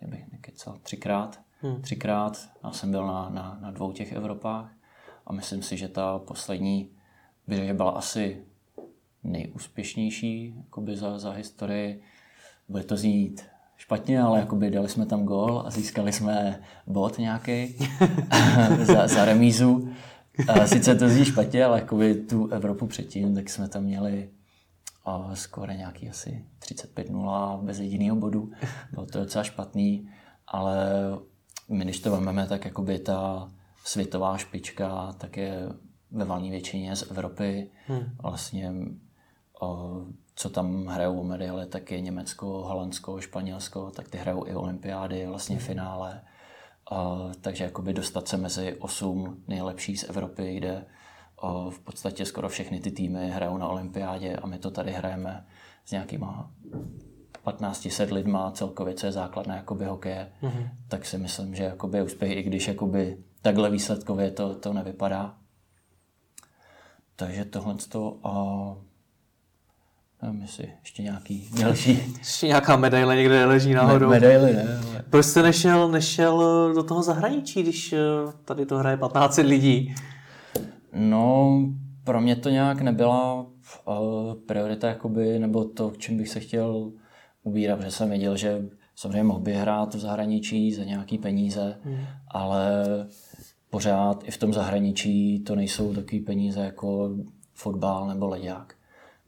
[0.00, 1.40] teď bych nekecal, třikrát.
[1.60, 1.82] Hmm.
[1.82, 2.48] Třikrát.
[2.64, 4.72] Já jsem byl na, na, na dvou těch Evropách
[5.26, 6.90] a myslím si, že ta poslední
[7.46, 8.42] by byla asi
[9.24, 12.02] nejúspěšnější jakoby za, za historii.
[12.68, 13.46] Bude to znít
[13.76, 17.76] špatně, ale jakoby dali jsme tam gol a získali jsme bod nějaký
[18.82, 19.88] za, za remízu.
[20.48, 24.28] A sice to zní špatně, ale jakoby tu Evropu předtím, tak jsme tam měli
[25.08, 28.50] a skoro nějaký asi 35-0 bez jediného bodu.
[28.92, 30.10] Bylo to docela špatný,
[30.46, 30.86] ale
[31.68, 33.50] my když to vezmeme, tak jakoby ta
[33.84, 35.68] světová špička tak je
[36.10, 37.70] ve valné většině z Evropy.
[37.86, 38.16] Hmm.
[38.22, 38.72] Vlastně
[39.60, 40.00] o,
[40.34, 45.26] co tam hrajou o medaile, tak je Německo, Holandsko, Španělsko, tak ty hrajou i olympiády,
[45.26, 45.64] vlastně hmm.
[45.64, 46.20] finále.
[46.92, 50.84] Uh, takže jakoby dostat se mezi osm nejlepších z Evropy, kde
[51.70, 55.46] v podstatě skoro všechny ty týmy hrajou na olympiádě a my to tady hrajeme
[55.84, 56.50] s nějakýma
[57.42, 60.68] 15 set lidma celkově, co je základná jakoby hokeje, mm-hmm.
[60.88, 65.34] tak si myslím, že jakoby úspěch, i když jakoby takhle výsledkově to, to nevypadá.
[67.16, 68.88] Takže tohle to a
[70.22, 72.14] Nevím, jestli ještě nějaký další.
[72.18, 74.06] Ještě nějaká medaile někde leží náhodou.
[74.06, 75.04] Me- medaily ne, ale...
[75.10, 77.98] Proč jste nešel, nešel do toho zahraničí, když eh,
[78.44, 79.94] tady to hraje 15 lidí?
[80.92, 81.60] No,
[82.04, 86.92] pro mě to nějak nebyla uh, priorita, jakoby, nebo to, k čím bych se chtěl
[87.42, 92.04] ubírat, protože jsem věděl, že samozřejmě mohl by hrát v zahraničí za nějaký peníze, hmm.
[92.28, 92.84] ale
[93.70, 97.10] pořád i v tom zahraničí to nejsou takové peníze jako
[97.54, 98.78] fotbal nebo leďák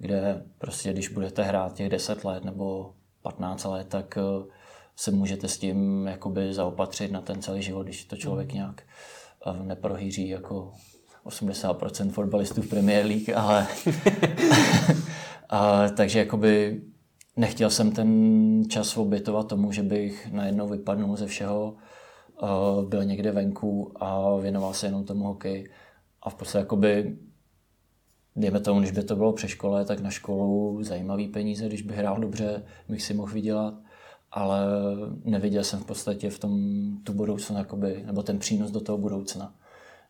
[0.01, 4.51] kde prostě když budete hrát těch 10 let nebo 15 let, tak eh,
[4.97, 8.55] se můžete s tím jakoby zaopatřit na ten celý život, když to člověk mm.
[8.55, 8.83] nějak
[9.47, 10.73] eh, neprohýří jako
[11.27, 13.67] 80% fotbalistů v Premier League, ale
[15.49, 16.83] a, takže jakoby
[17.37, 21.77] nechtěl jsem ten čas obětovat tomu, že bych najednou vypadnul ze všeho,
[22.89, 25.71] byl někde venku a věnoval se jenom tomu hokeji.
[26.23, 27.19] A v podstatě jakoby
[28.37, 31.97] dejme tomu, když by to bylo při škole, tak na školu zajímavý peníze, když bych
[31.97, 33.75] hrál dobře, bych si mohl vydělat,
[34.31, 34.61] ale
[35.25, 39.55] neviděl jsem v podstatě v tom tu budoucnost, jakoby, nebo ten přínos do toho budoucna.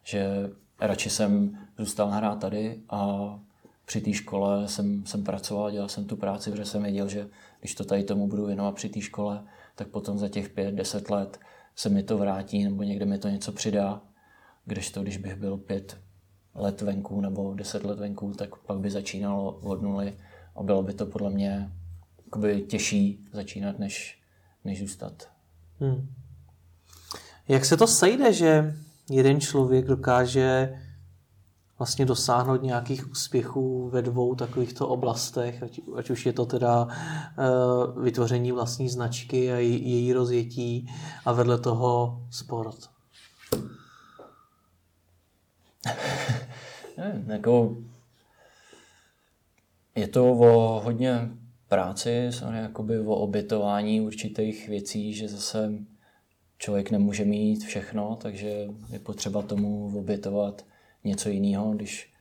[0.02, 0.50] Že
[0.80, 3.40] radši jsem zůstal hrát tady a
[3.86, 7.28] při té škole jsem, jsem pracoval, dělal jsem tu práci, protože jsem věděl, že
[7.60, 11.10] když to tady tomu budu věnovat při té škole, tak potom za těch pět, deset
[11.10, 11.40] let
[11.76, 14.00] se mi to vrátí nebo někde mi to něco přidá.
[14.64, 15.96] Kdežto, když bych byl pět,
[16.54, 20.16] let venku nebo deset let venku, tak pak by začínalo od nuly
[20.56, 21.72] a bylo by to podle mě
[22.66, 24.18] těžší začínat, než,
[24.64, 25.28] než zůstat.
[25.80, 26.08] Hmm.
[27.48, 28.74] Jak se to sejde, že
[29.10, 30.78] jeden člověk dokáže
[31.78, 38.02] vlastně dosáhnout nějakých úspěchů ve dvou takovýchto oblastech, ať, ať už je to teda uh,
[38.02, 40.92] vytvoření vlastní značky a její, rozjetí
[41.24, 42.76] a vedle toho sport.
[46.98, 47.76] ne, jako
[49.94, 51.30] je to o hodně
[51.68, 55.72] práci, jakoby o obětování určitých věcí, že zase
[56.60, 60.64] člověk nemůže mít všechno, takže je potřeba tomu obětovat
[61.04, 62.12] něco jiného, když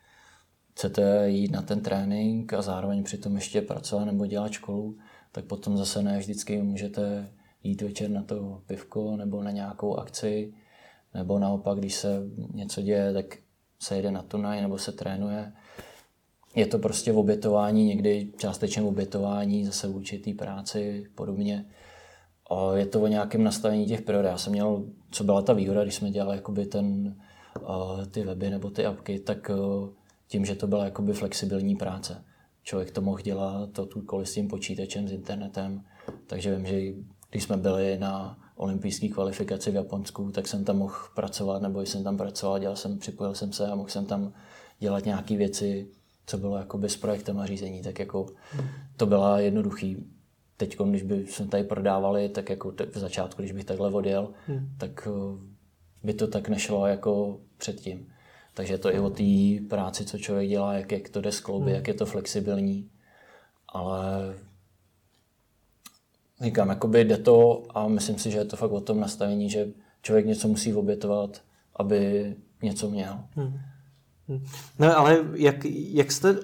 [0.71, 4.97] chcete jít na ten trénink a zároveň přitom ještě pracovat nebo dělat školu,
[5.31, 7.29] tak potom zase ne vždycky můžete
[7.63, 10.53] jít večer na to pivko nebo na nějakou akci,
[11.13, 12.21] nebo naopak, když se
[12.53, 13.37] něco děje, tak
[13.79, 15.53] se jede na turnaj nebo se trénuje.
[16.55, 21.65] Je to prostě obětování, někdy částečně obětování, zase v určitý práci, podobně.
[22.75, 24.27] Je to o nějakém nastavení těch priorit.
[24.27, 27.15] Já jsem měl, co byla ta výhoda, když jsme dělali jakoby ten,
[28.11, 29.51] ty weby nebo ty apky, tak
[30.27, 32.23] tím, že to byla jakoby flexibilní práce.
[32.63, 35.83] Člověk to mohl dělat odkudkoliv s tím počítačem, s internetem.
[36.27, 36.81] Takže vím, že
[37.29, 42.03] když jsme byli na olympijské kvalifikaci v Japonsku, tak jsem tam mohl pracovat, nebo jsem
[42.03, 44.33] tam pracoval, dělal jsem, připojil jsem se a mohl jsem tam
[44.79, 45.87] dělat nějaké věci,
[46.25, 48.25] co bylo jako bez projektem a řízení, tak jako
[48.97, 49.97] to byla jednoduchý.
[50.59, 54.69] Teď, když by jsme tady prodávali, tak jako v začátku, když bych takhle odjel, hmm.
[54.77, 55.39] tak eh,
[56.03, 58.07] by to tak nešlo jako předtím.
[58.53, 61.75] Takže to i o té práci, co člověk dělá, jak, jak to jde skloubit, hmm.
[61.75, 62.89] jak je to flexibilní.
[63.67, 64.35] Ale
[66.41, 69.67] říkám, jakoby jde to a myslím si, že je to fakt o tom nastavení, že
[70.01, 71.41] člověk něco musí obětovat,
[71.75, 73.19] aby něco měl.
[73.35, 73.59] Hmm.
[74.27, 74.45] Hmm.
[74.79, 76.35] No ale jak, jak jste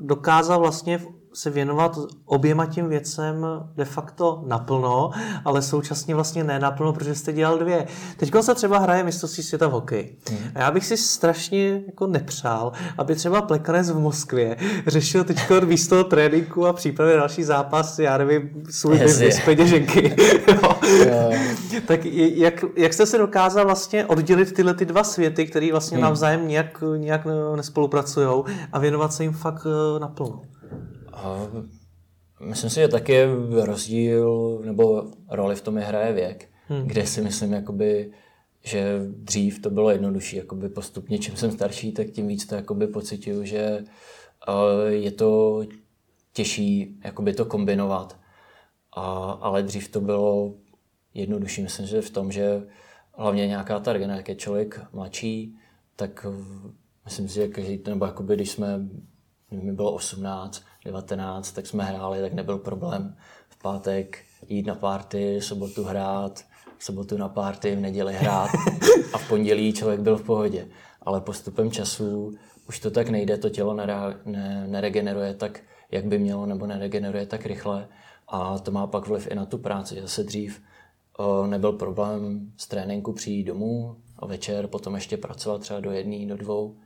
[0.00, 1.00] dokázal vlastně
[1.34, 5.10] se věnovat oběma těm věcem de facto naplno,
[5.44, 7.86] ale současně vlastně ne naplno, protože jste dělal dvě.
[8.16, 10.18] Teď se třeba hraje mistrovství světa v hokeji.
[10.30, 10.38] Hmm.
[10.54, 14.56] A já bych si strašně jako nepřál, aby třeba plekanec v Moskvě
[14.86, 20.16] řešil teď místo tréninku a přípravy další zápas, já nevím, svůj biznis, peněženky.
[21.86, 26.04] tak jak, jak jste se dokázal vlastně oddělit tyhle ty dva světy, které vlastně hmm.
[26.04, 27.26] navzájem nějak, nějak
[27.56, 30.00] nespolupracují a věnovat se jim fakt eh,
[31.14, 31.64] naplno?
[32.40, 36.86] myslím si, že taky rozdíl nebo roli v tom je hraje věk, hmm.
[36.86, 38.12] kde si myslím, jakoby,
[38.64, 42.86] že dřív to bylo jednodušší, jakoby postupně, čím jsem starší, tak tím víc to jakoby
[42.86, 43.84] pocituju, že
[44.48, 45.62] uh, je to
[46.32, 48.18] těžší jakoby to kombinovat.
[48.92, 49.02] A,
[49.40, 50.54] ale dřív to bylo
[51.14, 52.62] jednodušší, myslím, že v tom, že
[53.12, 55.56] hlavně nějaká ta generace, jak je člověk mladší,
[55.96, 56.26] tak
[57.04, 58.88] myslím si, že každý, nebo jakoby, když jsme,
[59.50, 63.16] mi bylo 18, 19, tak jsme hráli, tak nebyl problém
[63.48, 64.18] v pátek
[64.48, 66.44] jít na párty, sobotu hrát,
[66.78, 68.50] v sobotu na párty, v neděli hrát
[69.12, 70.68] a v pondělí člověk byl v pohodě.
[71.02, 72.34] Ale postupem času
[72.68, 75.60] už to tak nejde, to tělo nere, ne, neregeneruje tak,
[75.90, 77.88] jak by mělo, nebo neregeneruje tak rychle
[78.28, 80.00] a to má pak vliv i na tu práci.
[80.02, 80.62] Zase dřív
[81.18, 86.26] o, nebyl problém z tréninku přijít domů a večer potom ještě pracovat třeba do jedné,
[86.26, 86.76] do dvou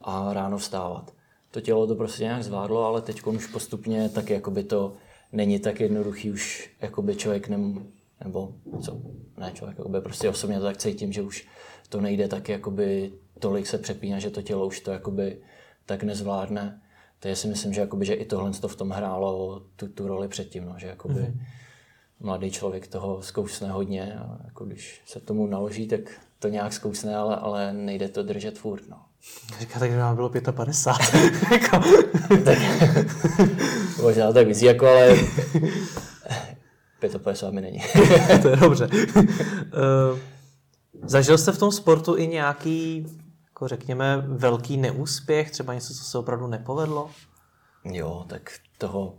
[0.00, 1.12] a ráno vstávat
[1.52, 4.96] to tělo to prostě nějak zvládlo, ale teď už postupně tak jakoby to
[5.32, 7.86] není tak jednoduchý už jakoby člověk nem,
[8.24, 9.00] nebo co,
[9.38, 11.48] ne člověk, jakoby prostě osobně to tak cítím, že už
[11.88, 15.38] to nejde tak jakoby tolik se přepíná, že to tělo už to jakoby
[15.86, 16.82] tak nezvládne.
[17.20, 20.28] To si myslím, že, jakoby, že i tohle to v tom hrálo tu, tu roli
[20.28, 21.40] předtím, no, že jakoby mm-hmm.
[22.20, 26.00] mladý člověk toho zkousne hodně a jako když se tomu naloží, tak
[26.38, 28.88] to nějak zkousne, ale, ale nejde to držet furt.
[28.88, 29.02] No.
[29.58, 31.32] Říká, tak nám bylo 55.
[31.52, 31.80] Jako.
[32.44, 32.58] tak,
[34.02, 35.16] možná tak víc, jako, ale
[37.18, 37.82] 55 mi není.
[38.42, 38.88] to je dobře.
[39.16, 40.18] Uh,
[41.02, 43.06] zažil jste v tom sportu i nějaký,
[43.48, 47.10] jako řekněme, velký neúspěch, třeba něco, co se opravdu nepovedlo?
[47.84, 49.14] Jo, tak toho,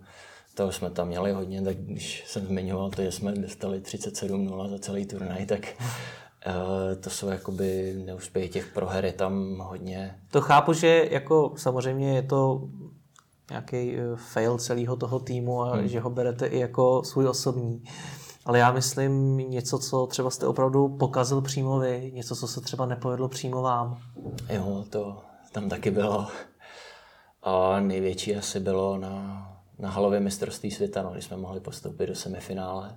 [0.53, 4.79] toho jsme tam měli hodně, tak když jsem zmiňoval to, že jsme dostali 37-0 za
[4.79, 5.67] celý turnaj, tak
[6.99, 10.19] to jsou jakoby neúspěchy těch proher je tam hodně.
[10.31, 12.69] To chápu, že jako samozřejmě je to
[13.49, 15.87] nějaký eh, fail celého toho týmu a hmm.
[15.87, 17.83] že ho berete i jako svůj osobní.
[18.45, 22.85] Ale já myslím něco, co třeba jste opravdu pokazil přímo vy, něco, co se třeba
[22.85, 24.01] nepovedlo přímo vám.
[24.49, 25.21] Jo, to
[25.51, 26.27] tam taky bylo.
[27.43, 29.47] A největší asi bylo na,
[29.79, 32.95] na halově mistrovství světa, no, když jsme mohli postoupit do semifinále.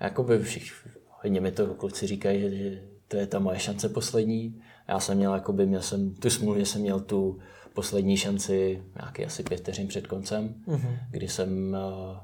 [0.00, 0.90] Jakoby všichni,
[1.22, 4.62] hodně mi to kluci říkají, že, že to je ta moje šance poslední.
[4.88, 7.38] Já jsem měl, jakoby, měl jsem tu smůlu, že jsem měl tu
[7.74, 10.98] poslední šanci nějaký asi pět vteřin před koncem, mm-hmm.
[11.10, 12.20] kdy jsem, eh,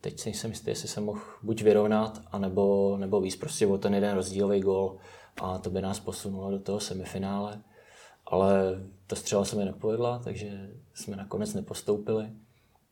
[0.00, 3.94] teď si nejsem jistý, jestli jsem mohl buď vyrovnat, anebo, nebo víc prostě o ten
[3.94, 4.96] jeden rozdílový gol
[5.42, 7.60] a to by nás posunulo do toho semifinále.
[8.26, 12.30] Ale ta střela se mi nepovedla, takže jsme nakonec nepostoupili.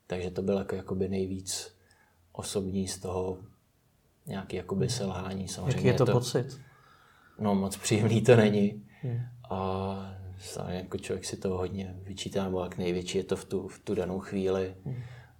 [0.07, 1.75] Takže to bylo jako, jakoby nejvíc
[2.31, 3.37] osobní z toho
[4.25, 5.47] nějaký jakoby selhání.
[5.47, 6.61] Samozřejmě Jaký je to, to pocit?
[7.39, 8.83] No moc příjemný to není.
[9.01, 9.19] Hmm.
[9.49, 10.15] A
[10.67, 13.95] jako člověk si to hodně vyčítá, nebo jak největší je to v tu, v tu
[13.95, 14.95] danou chvíli, hmm.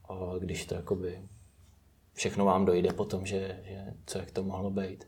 [0.10, 1.22] a když to jakoby
[2.14, 5.08] všechno vám dojde potom, že, že co jak to mohlo být.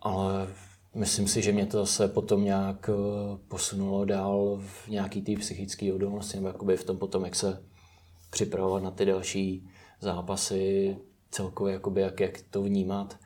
[0.00, 0.48] Ale
[0.94, 5.92] myslím si, že mě to se potom nějak eh, posunulo dál v nějaký té psychické
[5.92, 7.62] odolnosti, nebo jakoby v tom potom, jak se
[8.30, 9.70] připravovat na ty další
[10.00, 10.96] zápasy,
[11.30, 13.18] celkově, jakoby, jak, jak to vnímat.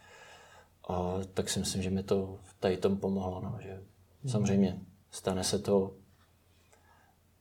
[0.89, 3.41] A tak si myslím, že mi to tady tom pomohlo.
[3.41, 3.83] No, že
[4.23, 4.31] mm.
[4.31, 4.81] Samozřejmě
[5.11, 5.95] stane se to,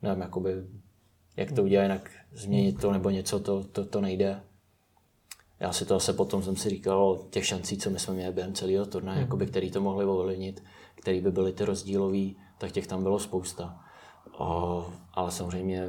[0.01, 0.51] nevím, jakoby,
[1.37, 4.43] jak to udělat jinak, změnit to nebo něco, to, to, to nejde.
[5.59, 8.53] Já si to zase potom jsem si říkal těch šancí, co my jsme měli během
[8.53, 9.21] celého turnaje, mm.
[9.21, 10.63] jakoby, který to mohli ovlivnit,
[10.95, 13.85] který by byly ty rozdílový, tak těch tam bylo spousta.
[14.39, 14.45] A,
[15.13, 15.87] ale samozřejmě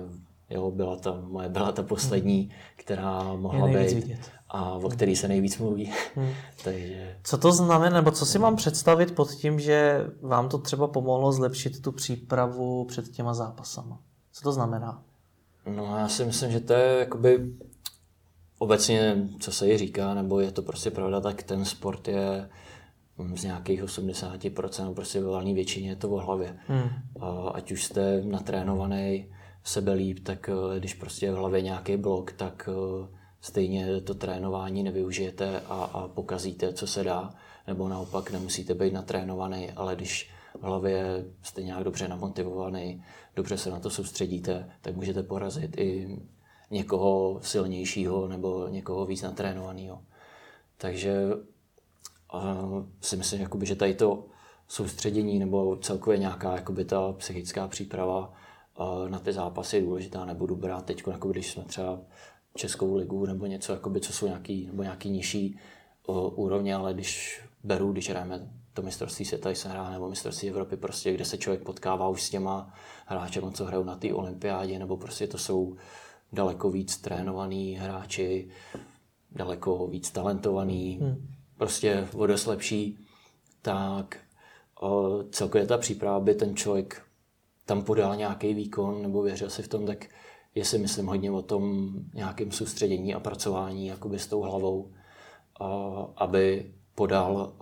[0.55, 3.93] jo, byla ta, moje byla ta poslední, která mohla být.
[3.93, 5.93] Vidět a o který se nejvíc mluví.
[6.15, 6.31] Hmm.
[6.65, 7.17] Takže...
[7.23, 11.33] Co to znamená, nebo co si mám představit pod tím, že vám to třeba pomohlo
[11.33, 14.01] zlepšit tu přípravu před těma zápasama?
[14.33, 15.03] Co to znamená?
[15.77, 17.53] No já si myslím, že to je jakoby
[18.59, 22.49] obecně, co se jí říká, nebo je to prostě pravda, tak ten sport je
[23.35, 26.57] z nějakých 80%, prostě ve valné většině je to o hlavě.
[26.67, 26.89] Hmm.
[27.21, 29.27] A ať už jste natrénovaný
[29.65, 33.09] sebelíp, tak eh, když prostě je v hlavě nějaký blok, tak eh,
[33.41, 37.35] stejně to trénování nevyužijete a, a pokazíte, co se dá,
[37.67, 43.05] nebo naopak nemusíte být natrénovaný, ale když v hlavě jste nějak dobře namotivovaný,
[43.37, 46.19] dobře se na to soustředíte, tak můžete porazit i
[46.71, 50.03] někoho silnějšího nebo někoho víc natrénovaného.
[50.77, 51.27] Takže
[52.35, 54.27] uh, si myslím, jakoby, že tady to
[54.69, 58.33] soustředění nebo celkově nějaká jakoby, ta psychická příprava
[59.09, 60.25] na ty zápasy je důležitá.
[60.25, 61.99] Nebudu brát teď, jako když jsme třeba
[62.55, 65.59] Českou ligu nebo něco, jakoby, co jsou nějaký, nebo nějaký nižší
[66.35, 71.13] úrovně, ale když beru, když hrajeme to mistrovství světa, se hrá, nebo mistrovství Evropy, prostě,
[71.13, 72.75] kde se člověk potkává už s těma
[73.07, 75.77] hráčema, co hrajou na té olympiádě, nebo prostě to jsou
[76.33, 78.49] daleko víc trénovaný hráči,
[79.31, 81.29] daleko víc talentovaný, hmm.
[81.57, 82.99] prostě o dost lepší,
[83.63, 84.19] tak
[84.81, 87.03] o, celkově ta příprava by ten člověk
[87.67, 90.07] tam podal nějaký výkon nebo věřil si v tom, tak
[90.55, 94.93] je si myslím hodně o tom nějakém soustředění a pracování jakoby s tou hlavou,
[95.61, 95.67] a,
[96.17, 97.53] aby podal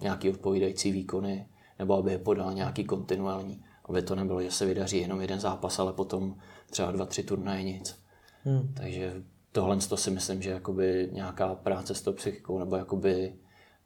[0.00, 3.64] nějaký odpovídající výkony nebo aby je podal nějaký kontinuální.
[3.84, 6.36] Aby to nebylo, že se vydaří jenom jeden zápas, ale potom
[6.70, 8.02] třeba dva, tři turnaje nic.
[8.44, 8.74] Hmm.
[8.76, 9.22] Takže
[9.52, 13.34] tohle to si myslím, že jakoby nějaká práce s tou psychikou nebo jakoby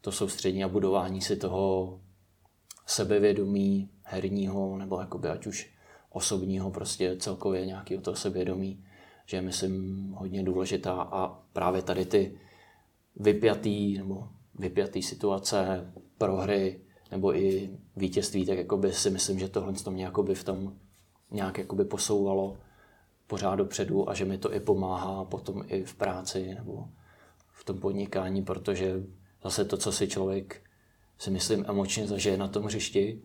[0.00, 2.00] to soustřední a budování si toho
[2.90, 5.70] sebevědomí herního nebo jakoby ať už
[6.10, 8.84] osobního prostě celkově nějakého toho sebevědomí,
[9.26, 10.92] že je myslím hodně důležitá.
[10.92, 12.38] A právě tady ty
[13.16, 14.28] vypjatý nebo
[14.58, 16.80] vypjatý situace, prohry
[17.10, 20.76] nebo i vítězství, tak jakoby si myslím, že tohle to mě jakoby v tom
[21.30, 22.58] nějak jakoby posouvalo
[23.26, 26.88] pořád dopředu a že mi to i pomáhá potom i v práci nebo
[27.52, 29.02] v tom podnikání, protože
[29.44, 30.69] zase to, co si člověk
[31.20, 33.22] si myslím emočně zažije na tom hřišti,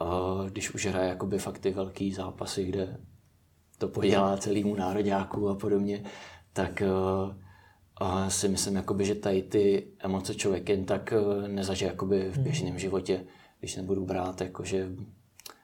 [0.00, 3.00] a když už hraje jakoby fakt ty velký zápasy, kde
[3.78, 6.04] to podělá celýmu nároďáku a podobně,
[6.52, 6.82] tak
[7.96, 12.38] a si myslím, jakoby, že tady ty emoce člověk jen tak eh, nezažije jakoby v
[12.38, 13.24] běžném životě,
[13.58, 14.88] když nebudu brát jakože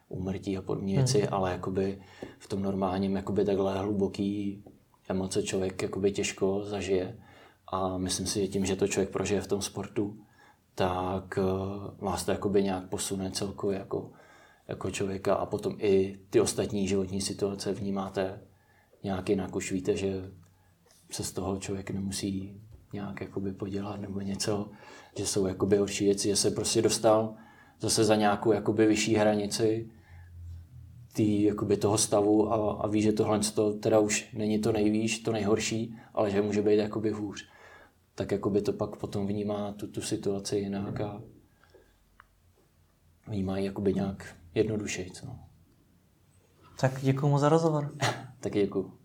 [0.08, 1.28] úmrtí a podobné věci, hmm.
[1.30, 2.02] ale jakoby
[2.38, 4.64] v tom normálním jakoby takhle hluboký
[5.08, 7.18] emoce člověk jakoby těžko zažije.
[7.72, 10.18] A myslím si, že tím, že to člověk prožije v tom sportu,
[10.74, 14.10] tak uh, vás to jakoby nějak posune celkově jako,
[14.68, 18.40] jako člověka a potom i ty ostatní životní situace vnímáte
[19.02, 19.56] nějak jinak.
[19.56, 20.30] Už víte, že
[21.10, 22.60] se z toho člověk nemusí
[22.92, 24.70] nějak jakoby podělat nebo něco,
[25.16, 27.34] že jsou jakoby horší věci, že se prostě dostal
[27.80, 29.90] zase za nějakou jakoby vyšší hranici
[31.12, 35.18] tý, jakoby toho stavu a, a ví, že tohle to teda už není to nejvýš,
[35.18, 37.48] to nejhorší, ale že může být jakoby hůř.
[38.20, 41.22] Tak jakoby to pak potom vnímá tu, tu situaci jinak a
[43.26, 45.10] vnímá ji jakoby nějak jednodušeji.
[45.24, 45.38] No.
[46.80, 47.96] Tak děkuji mu za rozhovor.
[48.40, 48.99] tak děkuji.